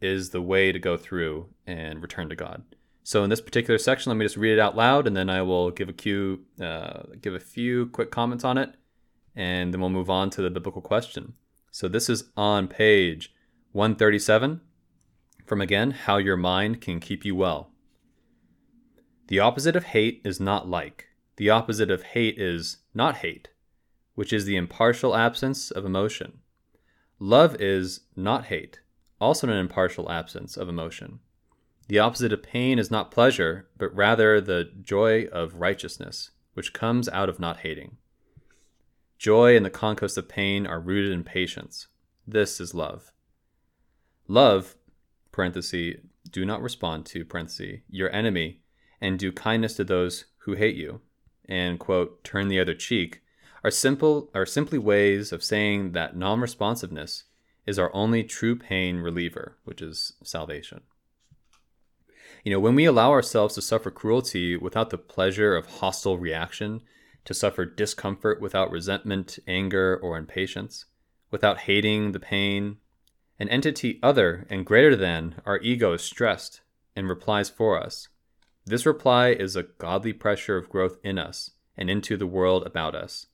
is 0.01 0.29
the 0.29 0.41
way 0.41 0.71
to 0.71 0.79
go 0.79 0.97
through 0.97 1.49
and 1.65 2.01
return 2.01 2.29
to 2.29 2.35
God. 2.35 2.63
So 3.03 3.23
in 3.23 3.29
this 3.29 3.41
particular 3.41 3.77
section, 3.77 4.09
let 4.09 4.17
me 4.17 4.25
just 4.25 4.37
read 4.37 4.53
it 4.53 4.59
out 4.59 4.75
loud, 4.75 5.07
and 5.07 5.15
then 5.15 5.29
I 5.29 5.41
will 5.41 5.71
give 5.71 5.89
a 5.89 5.93
few, 5.93 6.41
uh, 6.59 7.03
give 7.19 7.33
a 7.33 7.39
few 7.39 7.87
quick 7.87 8.11
comments 8.11 8.43
on 8.43 8.57
it, 8.57 8.75
and 9.35 9.73
then 9.73 9.81
we'll 9.81 9.89
move 9.89 10.09
on 10.09 10.29
to 10.31 10.41
the 10.41 10.49
biblical 10.49 10.81
question. 10.81 11.33
So 11.71 11.87
this 11.87 12.09
is 12.09 12.25
on 12.35 12.67
page 12.67 13.33
137 13.71 14.61
from 15.45 15.61
again, 15.61 15.91
How 15.91 16.17
Your 16.17 16.37
Mind 16.37 16.81
Can 16.81 16.99
Keep 16.99 17.25
You 17.25 17.35
Well. 17.35 17.71
The 19.27 19.39
opposite 19.39 19.75
of 19.75 19.85
hate 19.85 20.21
is 20.23 20.39
not 20.39 20.67
like. 20.67 21.07
The 21.37 21.49
opposite 21.49 21.89
of 21.89 22.03
hate 22.03 22.37
is 22.37 22.77
not 22.93 23.17
hate, 23.17 23.49
which 24.15 24.31
is 24.31 24.45
the 24.45 24.57
impartial 24.57 25.15
absence 25.15 25.71
of 25.71 25.85
emotion. 25.85 26.39
Love 27.19 27.55
is 27.59 28.01
not 28.15 28.45
hate, 28.45 28.81
also 29.21 29.47
an 29.47 29.53
impartial 29.53 30.11
absence 30.11 30.57
of 30.57 30.67
emotion. 30.67 31.19
The 31.87 31.99
opposite 31.99 32.33
of 32.33 32.43
pain 32.43 32.79
is 32.79 32.89
not 32.89 33.11
pleasure, 33.11 33.69
but 33.77 33.95
rather 33.95 34.41
the 34.41 34.71
joy 34.81 35.25
of 35.25 35.55
righteousness, 35.55 36.31
which 36.55 36.73
comes 36.73 37.07
out 37.07 37.29
of 37.29 37.39
not 37.39 37.57
hating. 37.57 37.97
Joy 39.17 39.55
and 39.55 39.65
the 39.65 39.69
conquest 39.69 40.17
of 40.17 40.27
pain 40.27 40.65
are 40.65 40.79
rooted 40.79 41.11
in 41.11 41.23
patience. 41.23 41.87
This 42.27 42.59
is 42.59 42.73
love. 42.73 43.11
Love, 44.27 44.75
do 45.33 46.45
not 46.45 46.61
respond 46.61 47.05
to, 47.05 47.81
your 47.89 48.11
enemy, 48.11 48.61
and 48.99 49.19
do 49.19 49.31
kindness 49.31 49.75
to 49.75 49.83
those 49.83 50.25
who 50.39 50.53
hate 50.53 50.75
you, 50.75 51.01
and, 51.47 51.79
quote, 51.79 52.23
turn 52.23 52.47
the 52.47 52.59
other 52.59 52.73
cheek, 52.73 53.21
are 53.63 53.71
simple 53.71 54.31
are 54.33 54.45
simply 54.45 54.79
ways 54.79 55.31
of 55.31 55.43
saying 55.43 55.91
that 55.91 56.15
non-responsiveness 56.15 57.25
is 57.65 57.77
our 57.79 57.93
only 57.93 58.23
true 58.23 58.55
pain 58.55 58.97
reliever, 58.97 59.57
which 59.63 59.81
is 59.81 60.13
salvation. 60.23 60.81
You 62.43 62.51
know, 62.51 62.59
when 62.59 62.75
we 62.75 62.85
allow 62.85 63.11
ourselves 63.11 63.55
to 63.55 63.61
suffer 63.61 63.91
cruelty 63.91 64.57
without 64.57 64.89
the 64.89 64.97
pleasure 64.97 65.55
of 65.55 65.67
hostile 65.67 66.17
reaction, 66.17 66.81
to 67.25 67.33
suffer 67.33 67.65
discomfort 67.65 68.41
without 68.41 68.71
resentment, 68.71 69.37
anger, 69.47 69.99
or 70.01 70.17
impatience, 70.17 70.85
without 71.29 71.59
hating 71.59 72.11
the 72.11 72.19
pain, 72.19 72.77
an 73.39 73.47
entity 73.49 73.99
other 74.01 74.45
and 74.49 74.65
greater 74.65 74.95
than 74.95 75.35
our 75.45 75.59
ego 75.59 75.93
is 75.93 76.01
stressed 76.01 76.61
and 76.95 77.07
replies 77.07 77.49
for 77.49 77.81
us. 77.81 78.07
This 78.65 78.85
reply 78.85 79.29
is 79.29 79.55
a 79.55 79.63
godly 79.63 80.13
pressure 80.13 80.57
of 80.57 80.69
growth 80.69 80.97
in 81.03 81.17
us 81.17 81.51
and 81.77 81.89
into 81.89 82.17
the 82.17 82.27
world 82.27 82.65
about 82.65 82.95
us. 82.95 83.27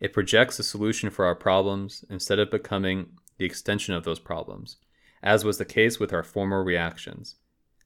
It 0.00 0.12
projects 0.12 0.58
a 0.58 0.62
solution 0.62 1.10
for 1.10 1.24
our 1.24 1.34
problems 1.34 2.04
instead 2.08 2.38
of 2.38 2.50
becoming 2.50 3.10
the 3.40 3.46
extension 3.46 3.94
of 3.94 4.04
those 4.04 4.18
problems, 4.18 4.76
as 5.22 5.46
was 5.46 5.56
the 5.56 5.64
case 5.64 5.98
with 5.98 6.12
our 6.12 6.22
former 6.22 6.62
reactions. 6.62 7.36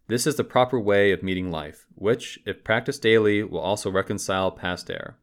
This 0.09 0.27
is 0.27 0.35
the 0.35 0.43
proper 0.43 0.81
way 0.81 1.13
of 1.13 1.23
meeting 1.23 1.49
life, 1.49 1.87
which, 1.95 2.41
if 2.45 2.65
practiced 2.65 3.03
daily, 3.03 3.45
will 3.45 3.61
also 3.61 3.89
reconcile 3.89 4.51
past 4.51 4.91
error. 4.91 5.17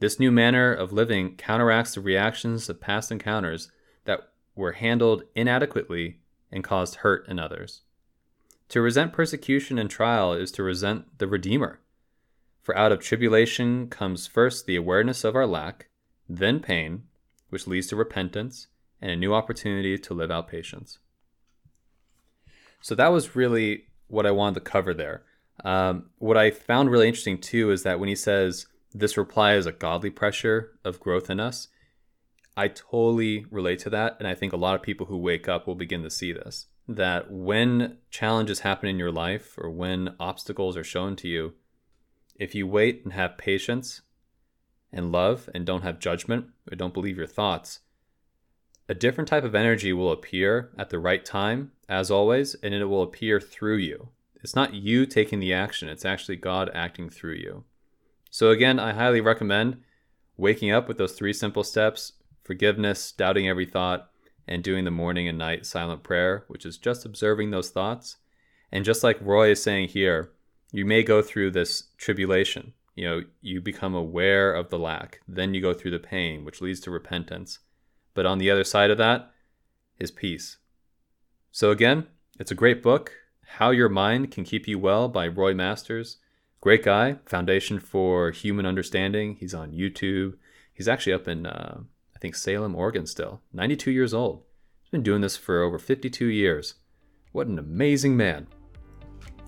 This 0.00 0.18
new 0.18 0.32
manner 0.32 0.74
of 0.74 0.92
living 0.92 1.36
counteracts 1.36 1.94
the 1.94 2.00
reactions 2.00 2.68
of 2.68 2.80
past 2.80 3.12
encounters 3.12 3.70
that 4.06 4.28
were 4.56 4.72
handled 4.72 5.22
inadequately 5.36 6.18
and 6.50 6.64
caused 6.64 6.96
hurt 6.96 7.26
in 7.28 7.38
others. 7.38 7.82
To 8.70 8.82
resent 8.82 9.12
persecution 9.12 9.78
and 9.78 9.88
trial 9.88 10.32
is 10.32 10.50
to 10.52 10.64
resent 10.64 11.18
the 11.18 11.28
Redeemer. 11.28 11.78
For 12.60 12.76
out 12.76 12.90
of 12.90 12.98
tribulation 12.98 13.88
comes 13.88 14.26
first 14.26 14.66
the 14.66 14.74
awareness 14.74 15.22
of 15.22 15.36
our 15.36 15.46
lack, 15.46 15.86
then 16.28 16.58
pain, 16.58 17.04
which 17.50 17.68
leads 17.68 17.86
to 17.86 17.96
repentance, 17.96 18.66
and 19.04 19.12
a 19.12 19.16
new 19.16 19.34
opportunity 19.34 19.98
to 19.98 20.14
live 20.14 20.30
out 20.30 20.48
patience. 20.48 20.98
So 22.80 22.94
that 22.94 23.12
was 23.12 23.36
really 23.36 23.84
what 24.08 24.24
I 24.24 24.30
wanted 24.30 24.54
to 24.54 24.70
cover 24.70 24.94
there. 24.94 25.24
Um, 25.62 26.06
what 26.16 26.38
I 26.38 26.50
found 26.50 26.90
really 26.90 27.06
interesting 27.06 27.38
too 27.38 27.70
is 27.70 27.82
that 27.82 28.00
when 28.00 28.08
he 28.08 28.16
says 28.16 28.66
this 28.94 29.18
reply 29.18 29.56
is 29.56 29.66
a 29.66 29.72
godly 29.72 30.08
pressure 30.08 30.72
of 30.86 31.00
growth 31.00 31.28
in 31.28 31.38
us, 31.38 31.68
I 32.56 32.68
totally 32.68 33.44
relate 33.50 33.80
to 33.80 33.90
that. 33.90 34.16
And 34.18 34.26
I 34.26 34.34
think 34.34 34.54
a 34.54 34.58
lot 34.58 34.74
of 34.74 34.82
people 34.82 35.06
who 35.06 35.18
wake 35.18 35.48
up 35.48 35.66
will 35.66 35.74
begin 35.74 36.02
to 36.02 36.10
see 36.10 36.32
this 36.32 36.66
that 36.86 37.30
when 37.30 37.96
challenges 38.10 38.60
happen 38.60 38.88
in 38.88 38.98
your 38.98 39.12
life 39.12 39.54
or 39.58 39.70
when 39.70 40.14
obstacles 40.20 40.76
are 40.76 40.84
shown 40.84 41.16
to 41.16 41.28
you, 41.28 41.54
if 42.36 42.54
you 42.54 42.66
wait 42.66 43.02
and 43.04 43.12
have 43.12 43.38
patience 43.38 44.02
and 44.92 45.12
love 45.12 45.48
and 45.54 45.64
don't 45.64 45.82
have 45.82 45.98
judgment 45.98 46.46
or 46.70 46.76
don't 46.76 46.92
believe 46.92 47.16
your 47.16 47.26
thoughts, 47.26 47.80
a 48.88 48.94
different 48.94 49.28
type 49.28 49.44
of 49.44 49.54
energy 49.54 49.92
will 49.92 50.12
appear 50.12 50.70
at 50.78 50.90
the 50.90 50.98
right 50.98 51.24
time, 51.24 51.72
as 51.88 52.10
always, 52.10 52.54
and 52.56 52.74
it 52.74 52.84
will 52.84 53.02
appear 53.02 53.40
through 53.40 53.76
you. 53.76 54.08
It's 54.42 54.54
not 54.54 54.74
you 54.74 55.06
taking 55.06 55.40
the 55.40 55.54
action, 55.54 55.88
it's 55.88 56.04
actually 56.04 56.36
God 56.36 56.70
acting 56.74 57.08
through 57.08 57.34
you. 57.34 57.64
So, 58.30 58.50
again, 58.50 58.78
I 58.78 58.92
highly 58.92 59.20
recommend 59.20 59.82
waking 60.36 60.70
up 60.70 60.88
with 60.88 60.98
those 60.98 61.12
three 61.12 61.32
simple 61.32 61.64
steps 61.64 62.12
forgiveness, 62.42 63.10
doubting 63.12 63.48
every 63.48 63.64
thought, 63.64 64.10
and 64.46 64.62
doing 64.62 64.84
the 64.84 64.90
morning 64.90 65.26
and 65.26 65.38
night 65.38 65.64
silent 65.64 66.02
prayer, 66.02 66.44
which 66.48 66.66
is 66.66 66.76
just 66.76 67.06
observing 67.06 67.50
those 67.50 67.70
thoughts. 67.70 68.18
And 68.70 68.84
just 68.84 69.02
like 69.02 69.18
Roy 69.20 69.50
is 69.50 69.62
saying 69.62 69.88
here, 69.88 70.32
you 70.72 70.84
may 70.84 71.02
go 71.02 71.22
through 71.22 71.52
this 71.52 71.84
tribulation. 71.96 72.74
You 72.94 73.08
know, 73.08 73.22
you 73.40 73.60
become 73.60 73.94
aware 73.94 74.52
of 74.52 74.68
the 74.68 74.78
lack. 74.78 75.20
Then 75.26 75.54
you 75.54 75.62
go 75.62 75.72
through 75.72 75.92
the 75.92 75.98
pain, 75.98 76.44
which 76.44 76.60
leads 76.60 76.80
to 76.80 76.90
repentance. 76.90 77.60
But 78.14 78.26
on 78.26 78.38
the 78.38 78.50
other 78.50 78.64
side 78.64 78.90
of 78.90 78.98
that 78.98 79.30
is 79.98 80.10
peace. 80.10 80.58
So, 81.52 81.70
again, 81.70 82.06
it's 82.38 82.50
a 82.50 82.56
great 82.56 82.82
book. 82.82 83.12
How 83.58 83.70
Your 83.70 83.88
Mind 83.88 84.30
Can 84.30 84.44
Keep 84.44 84.66
You 84.66 84.78
Well 84.78 85.08
by 85.08 85.28
Roy 85.28 85.54
Masters. 85.54 86.18
Great 86.60 86.82
guy, 86.82 87.16
Foundation 87.26 87.78
for 87.78 88.30
Human 88.30 88.64
Understanding. 88.64 89.36
He's 89.38 89.54
on 89.54 89.72
YouTube. 89.72 90.34
He's 90.72 90.88
actually 90.88 91.12
up 91.12 91.28
in, 91.28 91.46
uh, 91.46 91.80
I 92.16 92.18
think, 92.18 92.34
Salem, 92.34 92.74
Oregon 92.74 93.06
still. 93.06 93.42
92 93.52 93.90
years 93.90 94.14
old. 94.14 94.42
He's 94.82 94.90
been 94.90 95.02
doing 95.02 95.20
this 95.20 95.36
for 95.36 95.62
over 95.62 95.78
52 95.78 96.26
years. 96.26 96.74
What 97.32 97.46
an 97.48 97.58
amazing 97.58 98.16
man. 98.16 98.46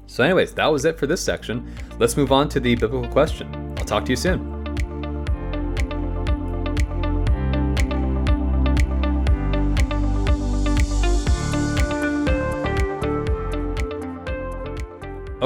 So, 0.07 0.23
anyways, 0.23 0.53
that 0.55 0.67
was 0.67 0.85
it 0.85 0.99
for 0.99 1.07
this 1.07 1.21
section. 1.21 1.73
Let's 1.99 2.17
move 2.17 2.33
on 2.33 2.49
to 2.51 2.61
the 2.61 2.75
biblical 2.77 3.11
question. 3.11 3.75
I'll 3.79 3.85
talk 3.85 4.05
to 4.05 4.13
you 4.13 4.17
soon. 4.17 4.56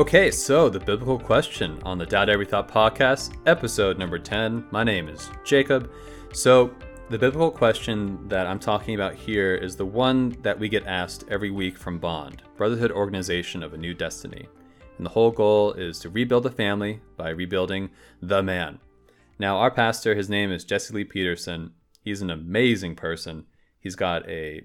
Okay, 0.00 0.30
so 0.30 0.70
the 0.70 0.80
biblical 0.80 1.18
question 1.18 1.78
on 1.84 1.98
the 1.98 2.06
Doubt 2.06 2.30
Every 2.30 2.46
Thought 2.46 2.70
podcast, 2.70 3.36
episode 3.44 3.98
number 3.98 4.18
10. 4.18 4.64
My 4.70 4.82
name 4.82 5.10
is 5.10 5.28
Jacob. 5.44 5.90
So, 6.32 6.74
the 7.10 7.18
biblical 7.18 7.50
question 7.50 8.26
that 8.26 8.46
I'm 8.46 8.58
talking 8.58 8.94
about 8.94 9.14
here 9.14 9.54
is 9.54 9.76
the 9.76 9.84
one 9.84 10.30
that 10.40 10.58
we 10.58 10.70
get 10.70 10.86
asked 10.86 11.26
every 11.28 11.50
week 11.50 11.76
from 11.76 11.98
Bond, 11.98 12.42
Brotherhood 12.56 12.90
Organization 12.90 13.62
of 13.62 13.74
a 13.74 13.76
New 13.76 13.92
Destiny. 13.92 14.48
And 14.96 15.04
the 15.04 15.10
whole 15.10 15.30
goal 15.30 15.74
is 15.74 15.98
to 15.98 16.08
rebuild 16.08 16.44
the 16.44 16.50
family 16.50 17.02
by 17.18 17.28
rebuilding 17.28 17.90
the 18.22 18.42
man. 18.42 18.78
Now, 19.38 19.58
our 19.58 19.70
pastor, 19.70 20.14
his 20.14 20.30
name 20.30 20.50
is 20.50 20.64
Jesse 20.64 20.94
Lee 20.94 21.04
Peterson. 21.04 21.72
He's 22.00 22.22
an 22.22 22.30
amazing 22.30 22.96
person. 22.96 23.44
He's 23.78 23.96
got 23.96 24.26
a, 24.26 24.62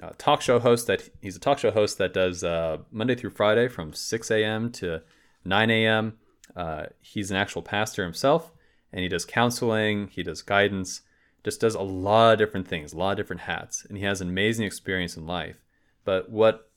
a 0.00 0.14
talk 0.14 0.40
show 0.40 0.58
host 0.58 0.86
that 0.86 1.08
he's 1.20 1.36
a 1.36 1.40
talk 1.40 1.58
show 1.58 1.70
host 1.70 1.98
that 1.98 2.14
does 2.14 2.44
uh, 2.44 2.78
Monday 2.90 3.14
through 3.14 3.30
Friday 3.30 3.68
from 3.68 3.92
6 3.92 4.30
a.m. 4.30 4.70
to 4.72 5.02
9 5.44 5.70
a.m. 5.70 6.18
Uh, 6.54 6.86
he's 7.00 7.30
an 7.30 7.36
actual 7.36 7.62
pastor 7.62 8.04
himself, 8.04 8.52
and 8.92 9.02
he 9.02 9.08
does 9.08 9.24
counseling, 9.24 10.08
he 10.08 10.22
does 10.22 10.42
guidance, 10.42 11.02
just 11.44 11.60
does 11.60 11.74
a 11.74 11.82
lot 11.82 12.32
of 12.32 12.38
different 12.38 12.68
things, 12.68 12.92
a 12.92 12.98
lot 12.98 13.12
of 13.12 13.16
different 13.16 13.42
hats, 13.42 13.84
and 13.88 13.98
he 13.98 14.04
has 14.04 14.20
an 14.20 14.28
amazing 14.28 14.66
experience 14.66 15.16
in 15.16 15.26
life. 15.26 15.56
But 16.04 16.30
what 16.30 16.70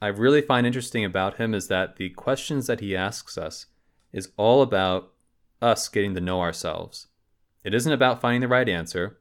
I 0.00 0.08
really 0.08 0.42
find 0.42 0.66
interesting 0.66 1.04
about 1.04 1.36
him 1.36 1.54
is 1.54 1.68
that 1.68 1.96
the 1.96 2.10
questions 2.10 2.66
that 2.66 2.80
he 2.80 2.96
asks 2.96 3.36
us 3.36 3.66
is 4.12 4.30
all 4.36 4.62
about 4.62 5.12
us 5.60 5.88
getting 5.88 6.14
to 6.14 6.20
know 6.20 6.40
ourselves. 6.40 7.08
It 7.64 7.74
isn't 7.74 7.92
about 7.92 8.20
finding 8.20 8.42
the 8.42 8.48
right 8.48 8.68
answer. 8.68 9.17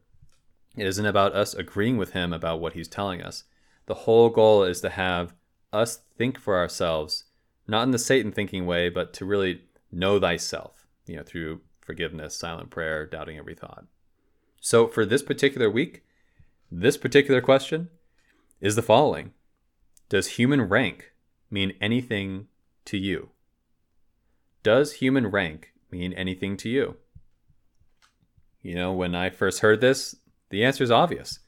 It 0.77 0.85
isn't 0.85 1.05
about 1.05 1.33
us 1.33 1.55
agreeing 1.55 1.97
with 1.97 2.11
him 2.11 2.31
about 2.31 2.61
what 2.61 2.73
he's 2.73 2.87
telling 2.87 3.21
us. 3.21 3.45
The 3.87 3.95
whole 3.95 4.29
goal 4.29 4.63
is 4.63 4.79
to 4.81 4.91
have 4.91 5.33
us 5.73 6.01
think 6.17 6.39
for 6.39 6.55
ourselves, 6.55 7.25
not 7.67 7.83
in 7.83 7.91
the 7.91 7.97
Satan 7.97 8.31
thinking 8.31 8.67
way, 8.67 8.87
but 8.87 9.11
to 9.15 9.25
really 9.25 9.63
know 9.91 10.19
thyself, 10.19 10.85
you 11.07 11.15
know, 11.15 11.23
through 11.23 11.61
forgiveness, 11.81 12.35
silent 12.35 12.69
prayer, 12.69 13.07
doubting 13.07 13.37
every 13.37 13.55
thought. 13.55 13.85
So 14.61 14.87
for 14.87 15.03
this 15.03 15.23
particular 15.23 15.69
week, 15.69 16.03
this 16.71 16.95
particular 16.95 17.41
question 17.41 17.89
is 18.61 18.75
the 18.75 18.81
following 18.83 19.33
Does 20.09 20.27
human 20.27 20.61
rank 20.61 21.11
mean 21.49 21.73
anything 21.81 22.47
to 22.85 22.97
you? 22.97 23.29
Does 24.61 24.93
human 24.93 25.27
rank 25.27 25.71
mean 25.89 26.13
anything 26.13 26.55
to 26.57 26.69
you? 26.69 26.97
You 28.61 28.75
know, 28.75 28.91
when 28.91 29.15
I 29.15 29.29
first 29.29 29.61
heard 29.61 29.81
this, 29.81 30.17
the 30.49 30.63
answer 30.63 30.83
is 30.83 30.91
obvious. 30.91 31.39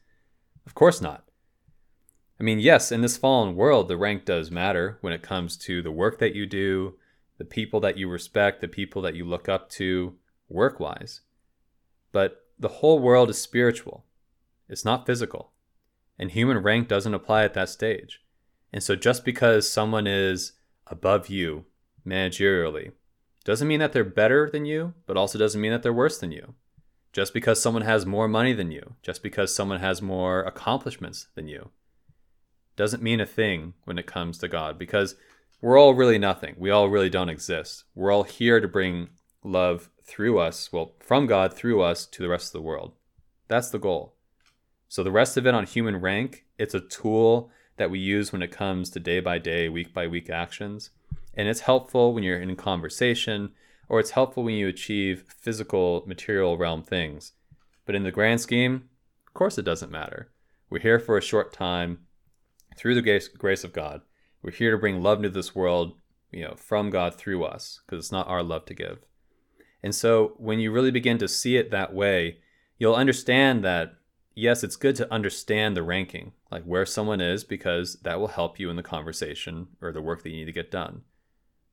Of 0.66 0.76
course 0.76 1.02
not. 1.02 1.26
I 2.40 2.44
mean, 2.44 2.60
yes, 2.60 2.92
in 2.92 3.02
this 3.02 3.18
fallen 3.18 3.56
world, 3.56 3.88
the 3.88 3.98
rank 3.98 4.24
does 4.24 4.50
matter 4.50 4.98
when 5.02 5.12
it 5.12 5.22
comes 5.22 5.58
to 5.58 5.82
the 5.82 5.92
work 5.92 6.20
that 6.20 6.36
you 6.36 6.46
do, 6.46 6.96
the 7.38 7.46
people 7.46 7.80
that 7.82 7.98
you 7.98 8.10
respect, 8.10 8.62
the 8.62 8.68
people 8.68 9.02
that 9.02 9.16
you 9.16 9.26
look 9.26 9.50
up 9.50 9.70
to 9.72 10.16
work 10.48 10.80
wise. 10.80 11.22
But 12.12 12.46
the 12.58 12.68
whole 12.68 13.00
world 13.00 13.30
is 13.30 13.42
spiritual, 13.42 14.06
it's 14.68 14.86
not 14.86 15.06
physical. 15.06 15.52
And 16.18 16.32
human 16.32 16.58
rank 16.58 16.88
doesn't 16.88 17.14
apply 17.14 17.44
at 17.44 17.54
that 17.54 17.70
stage. 17.70 18.22
And 18.74 18.84
so 18.84 18.96
just 18.96 19.24
because 19.24 19.70
someone 19.70 20.06
is 20.06 20.54
above 20.88 21.30
you 21.30 21.66
managerially 22.06 22.92
doesn't 23.46 23.68
mean 23.68 23.80
that 23.80 23.94
they're 23.94 24.04
better 24.04 24.50
than 24.52 24.66
you, 24.66 24.94
but 25.08 25.18
also 25.18 25.40
doesn't 25.40 25.62
mean 25.62 25.72
that 25.72 25.82
they're 25.82 25.94
worse 25.94 26.18
than 26.18 26.32
you. 26.32 26.56
Just 27.12 27.34
because 27.34 27.62
someone 27.62 27.84
has 27.84 28.06
more 28.06 28.28
money 28.28 28.54
than 28.54 28.72
you, 28.72 28.96
just 29.02 29.24
because 29.24 29.54
someone 29.54 29.80
has 29.80 30.02
more 30.02 30.42
accomplishments 30.42 31.28
than 31.36 31.48
you, 31.48 31.72
doesn't 32.76 33.04
mean 33.04 33.20
a 33.20 33.26
thing 33.26 33.74
when 33.86 33.98
it 33.98 34.06
comes 34.06 34.38
to 34.38 34.48
God 34.48 34.78
because 34.78 35.16
we're 35.62 35.78
all 35.78 35.94
really 35.94 36.18
nothing. 36.18 36.56
We 36.58 36.70
all 36.70 36.90
really 36.90 37.10
don't 37.10 37.30
exist. 37.30 37.84
We're 37.96 38.12
all 38.12 38.24
here 38.24 38.60
to 38.60 38.68
bring 38.68 39.10
love 39.44 39.90
through 40.04 40.40
us, 40.40 40.72
well, 40.72 40.94
from 41.00 41.28
God 41.28 41.54
through 41.54 41.82
us 41.82 42.06
to 42.06 42.24
the 42.24 42.30
rest 42.30 42.48
of 42.48 42.54
the 42.54 42.66
world. 42.66 42.94
That's 43.48 43.70
the 43.70 43.80
goal. 43.80 44.16
So 44.88 45.04
the 45.04 45.12
rest 45.12 45.38
of 45.38 45.46
it 45.46 45.54
on 45.54 45.66
human 45.66 45.98
rank, 45.98 46.46
it's 46.58 46.74
a 46.74 46.80
tool 46.80 47.52
that 47.78 47.92
we 47.92 48.00
use 48.00 48.32
when 48.32 48.42
it 48.42 48.52
comes 48.52 48.90
to 48.92 49.00
day 49.00 49.20
by 49.20 49.38
day, 49.38 49.70
week 49.70 49.94
by 49.94 50.08
week 50.08 50.30
actions. 50.30 50.92
And 51.34 51.48
it's 51.48 51.62
helpful 51.62 52.14
when 52.14 52.24
you're 52.24 52.40
in 52.40 52.56
conversation, 52.56 53.52
or 53.90 54.00
it's 54.00 54.12
helpful 54.12 54.44
when 54.44 54.56
you 54.56 54.68
achieve 54.68 55.26
physical, 55.28 56.04
material 56.08 56.58
realm 56.58 56.84
things. 56.84 57.34
But 57.86 57.96
in 57.96 58.04
the 58.04 58.12
grand 58.12 58.40
scheme, 58.40 58.90
of 59.28 59.34
course, 59.34 59.58
it 59.58 59.66
doesn't 59.66 59.92
matter. 59.92 60.32
We're 60.70 60.80
here 60.80 61.00
for 61.00 61.18
a 61.18 61.22
short 61.22 61.52
time 61.52 62.00
through 62.78 62.96
the 62.96 63.30
grace 63.38 63.64
of 63.64 63.74
God. 63.74 64.02
We're 64.42 64.52
here 64.52 64.72
to 64.72 64.78
bring 64.78 65.02
love 65.02 65.18
into 65.18 65.30
this 65.30 65.56
world, 65.56 65.98
you 66.32 66.44
know, 66.44 66.54
from 66.56 66.92
God 66.92 67.16
through 67.16 67.44
us, 67.44 67.82
because 67.86 68.06
it's 68.06 68.12
not 68.12 68.28
our 68.28 68.44
love 68.44 68.66
to 68.66 68.74
give. 68.74 69.00
And 69.82 69.96
so 69.96 70.34
when 70.38 70.60
you 70.60 70.72
really 70.72 70.92
begin 70.92 71.18
to 71.18 71.28
see 71.28 71.58
it 71.58 71.72
that 71.72 71.94
way, 71.94 72.38
you'll 72.78 72.96
understand 72.96 73.64
that 73.66 73.96
yes, 74.36 74.64
it's 74.64 74.76
good 74.76 74.96
to 74.96 75.12
understand 75.12 75.76
the 75.76 75.84
ranking, 75.84 76.32
like 76.52 76.64
where 76.64 76.86
someone 76.86 77.20
is, 77.20 77.44
because 77.44 77.98
that 78.04 78.20
will 78.20 78.28
help 78.30 78.60
you 78.60 78.70
in 78.70 78.76
the 78.76 78.84
conversation 78.84 79.68
or 79.82 79.92
the 79.92 80.02
work 80.02 80.24
that 80.24 80.30
you 80.30 80.38
need 80.38 80.46
to 80.46 80.52
get 80.52 80.72
done. 80.72 81.02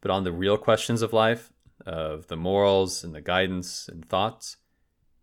But 0.00 0.10
on 0.10 0.24
the 0.24 0.32
real 0.32 0.56
questions 0.56 1.02
of 1.02 1.12
life, 1.12 1.52
of 1.84 2.28
the 2.28 2.36
morals 2.36 3.04
and 3.04 3.14
the 3.14 3.20
guidance 3.20 3.88
and 3.88 4.08
thoughts, 4.08 4.56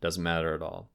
doesn't 0.02 0.22
matter 0.22 0.54
at 0.54 0.62
all. 0.62 0.90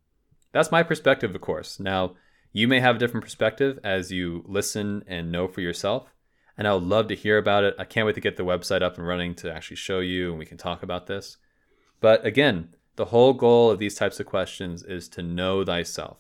That's 0.52 0.72
my 0.72 0.82
perspective, 0.82 1.34
of 1.34 1.40
course. 1.40 1.80
Now, 1.80 2.14
you 2.52 2.68
may 2.68 2.80
have 2.80 2.96
a 2.96 2.98
different 2.98 3.24
perspective 3.24 3.78
as 3.84 4.10
you 4.10 4.44
listen 4.46 5.04
and 5.06 5.30
know 5.30 5.48
for 5.48 5.60
yourself. 5.60 6.12
And 6.56 6.66
I 6.66 6.74
would 6.74 6.82
love 6.82 7.08
to 7.08 7.14
hear 7.14 7.38
about 7.38 7.64
it. 7.64 7.74
I 7.78 7.84
can't 7.84 8.06
wait 8.06 8.16
to 8.16 8.20
get 8.20 8.36
the 8.36 8.44
website 8.44 8.82
up 8.82 8.98
and 8.98 9.06
running 9.06 9.34
to 9.36 9.52
actually 9.52 9.76
show 9.76 10.00
you 10.00 10.30
and 10.30 10.38
we 10.38 10.46
can 10.46 10.58
talk 10.58 10.82
about 10.82 11.06
this. 11.06 11.36
But 12.00 12.24
again, 12.26 12.74
the 12.96 13.06
whole 13.06 13.32
goal 13.32 13.70
of 13.70 13.78
these 13.78 13.94
types 13.94 14.18
of 14.18 14.26
questions 14.26 14.82
is 14.82 15.08
to 15.10 15.22
know 15.22 15.64
thyself, 15.64 16.18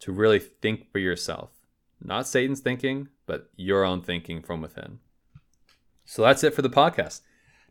to 0.00 0.12
really 0.12 0.38
think 0.38 0.90
for 0.90 0.98
yourself. 0.98 1.50
Not 2.02 2.26
Satan's 2.26 2.60
thinking, 2.60 3.08
but 3.26 3.50
your 3.56 3.84
own 3.84 4.00
thinking 4.00 4.40
from 4.40 4.62
within. 4.62 5.00
So 6.06 6.22
that's 6.22 6.44
it 6.44 6.54
for 6.54 6.62
the 6.62 6.70
podcast. 6.70 7.20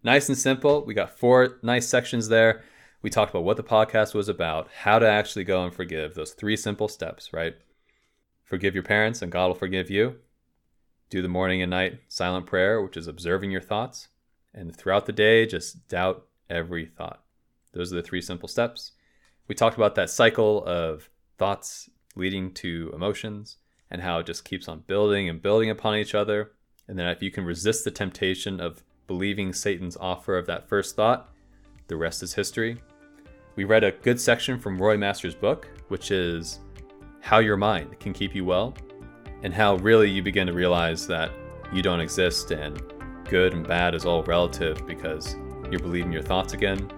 Nice 0.03 0.27
and 0.27 0.37
simple. 0.37 0.83
We 0.85 0.93
got 0.93 1.17
four 1.17 1.59
nice 1.63 1.87
sections 1.87 2.27
there. 2.27 2.63
We 3.01 3.09
talked 3.09 3.31
about 3.31 3.45
what 3.45 3.55
the 3.55 3.63
podcast 3.63 4.13
was 4.13 4.27
about, 4.27 4.67
how 4.81 4.99
to 4.99 5.07
actually 5.07 5.45
go 5.45 5.63
and 5.63 5.73
forgive, 5.73 6.13
those 6.13 6.31
three 6.31 6.57
simple 6.57 6.89
steps, 6.89 7.31
right? 7.31 7.55
Forgive 8.43 8.73
your 8.73 8.83
parents 8.83 9.21
and 9.21 9.31
God 9.31 9.47
will 9.47 9.55
forgive 9.55 9.89
you. 9.89 10.17
Do 11.09 11.21
the 11.21 11.29
morning 11.29 11.61
and 11.61 11.69
night 11.69 12.01
silent 12.09 12.47
prayer, 12.47 12.81
which 12.81 12.97
is 12.97 13.07
observing 13.07 13.51
your 13.51 13.61
thoughts. 13.61 14.09
And 14.53 14.75
throughout 14.75 15.05
the 15.05 15.13
day, 15.13 15.45
just 15.45 15.87
doubt 15.87 16.27
every 16.49 16.85
thought. 16.85 17.23
Those 17.71 17.93
are 17.93 17.95
the 17.95 18.03
three 18.03 18.21
simple 18.21 18.49
steps. 18.49 18.91
We 19.47 19.55
talked 19.55 19.77
about 19.77 19.95
that 19.95 20.09
cycle 20.09 20.65
of 20.65 21.09
thoughts 21.37 21.89
leading 22.15 22.53
to 22.55 22.91
emotions 22.93 23.57
and 23.89 24.01
how 24.01 24.19
it 24.19 24.25
just 24.25 24.45
keeps 24.45 24.67
on 24.67 24.83
building 24.85 25.29
and 25.29 25.41
building 25.41 25.69
upon 25.69 25.95
each 25.95 26.13
other. 26.13 26.51
And 26.89 26.99
then 26.99 27.07
if 27.07 27.23
you 27.23 27.31
can 27.31 27.45
resist 27.45 27.85
the 27.85 27.91
temptation 27.91 28.59
of 28.59 28.83
believing 29.07 29.53
Satan's 29.53 29.97
offer 29.97 30.37
of 30.37 30.45
that 30.47 30.67
first 30.67 30.95
thought, 30.95 31.29
the 31.87 31.95
rest 31.95 32.23
is 32.23 32.33
history. 32.33 32.81
We 33.55 33.63
read 33.65 33.83
a 33.83 33.91
good 33.91 34.19
section 34.19 34.59
from 34.59 34.81
Roy 34.81 34.97
Master's 34.97 35.35
book, 35.35 35.67
which 35.89 36.11
is 36.11 36.59
How 37.21 37.39
Your 37.39 37.57
Mind 37.57 37.99
Can 37.99 38.13
Keep 38.13 38.33
You 38.35 38.45
Well, 38.45 38.73
and 39.43 39.53
how 39.53 39.75
really 39.77 40.09
you 40.09 40.23
begin 40.23 40.47
to 40.47 40.53
realize 40.53 41.05
that 41.07 41.31
you 41.71 41.81
don't 41.81 41.99
exist 41.99 42.51
and 42.51 42.81
good 43.25 43.53
and 43.53 43.67
bad 43.67 43.95
is 43.95 44.05
all 44.05 44.23
relative 44.23 44.85
because 44.85 45.35
you're 45.69 45.79
believing 45.79 46.11
your 46.11 46.21
thoughts 46.21 46.53
again 46.53 46.89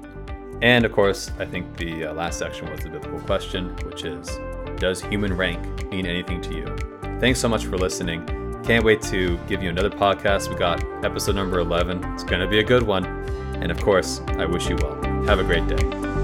And 0.62 0.86
of 0.86 0.92
course, 0.92 1.32
I 1.38 1.46
think 1.46 1.78
the 1.78 2.06
uh, 2.06 2.14
last 2.14 2.40
section 2.40 2.70
was 2.72 2.82
the 2.82 2.90
biblical 2.90 3.20
question, 3.22 3.76
which 3.86 4.06
is 4.06 4.40
Does 4.78 5.02
human 5.02 5.36
rank 5.36 5.92
mean 5.92 6.06
anything 6.06 6.42
to 6.42 6.56
you? 6.56 7.20
Thanks 7.20 7.40
so 7.40 7.50
much 7.50 7.66
for 7.66 7.78
listening. 7.78 8.45
Can't 8.66 8.84
wait 8.84 9.00
to 9.04 9.38
give 9.48 9.62
you 9.62 9.70
another 9.70 9.92
podcast. 9.92 10.50
We 10.50 10.56
got 10.56 10.84
episode 11.06 11.36
number 11.36 11.60
11. 11.60 12.04
It's 12.16 12.24
going 12.24 12.42
to 12.42 12.48
be 12.48 12.60
a 12.60 12.64
good 12.64 12.82
one. 12.82 13.06
And 13.62 13.72
of 13.72 13.80
course, 13.80 14.22
I 14.28 14.46
wish 14.46 14.68
you 14.70 14.76
well. 14.82 14.96
Have 15.26 15.38
a 15.38 15.44
great 15.44 15.68
day. 15.68 16.15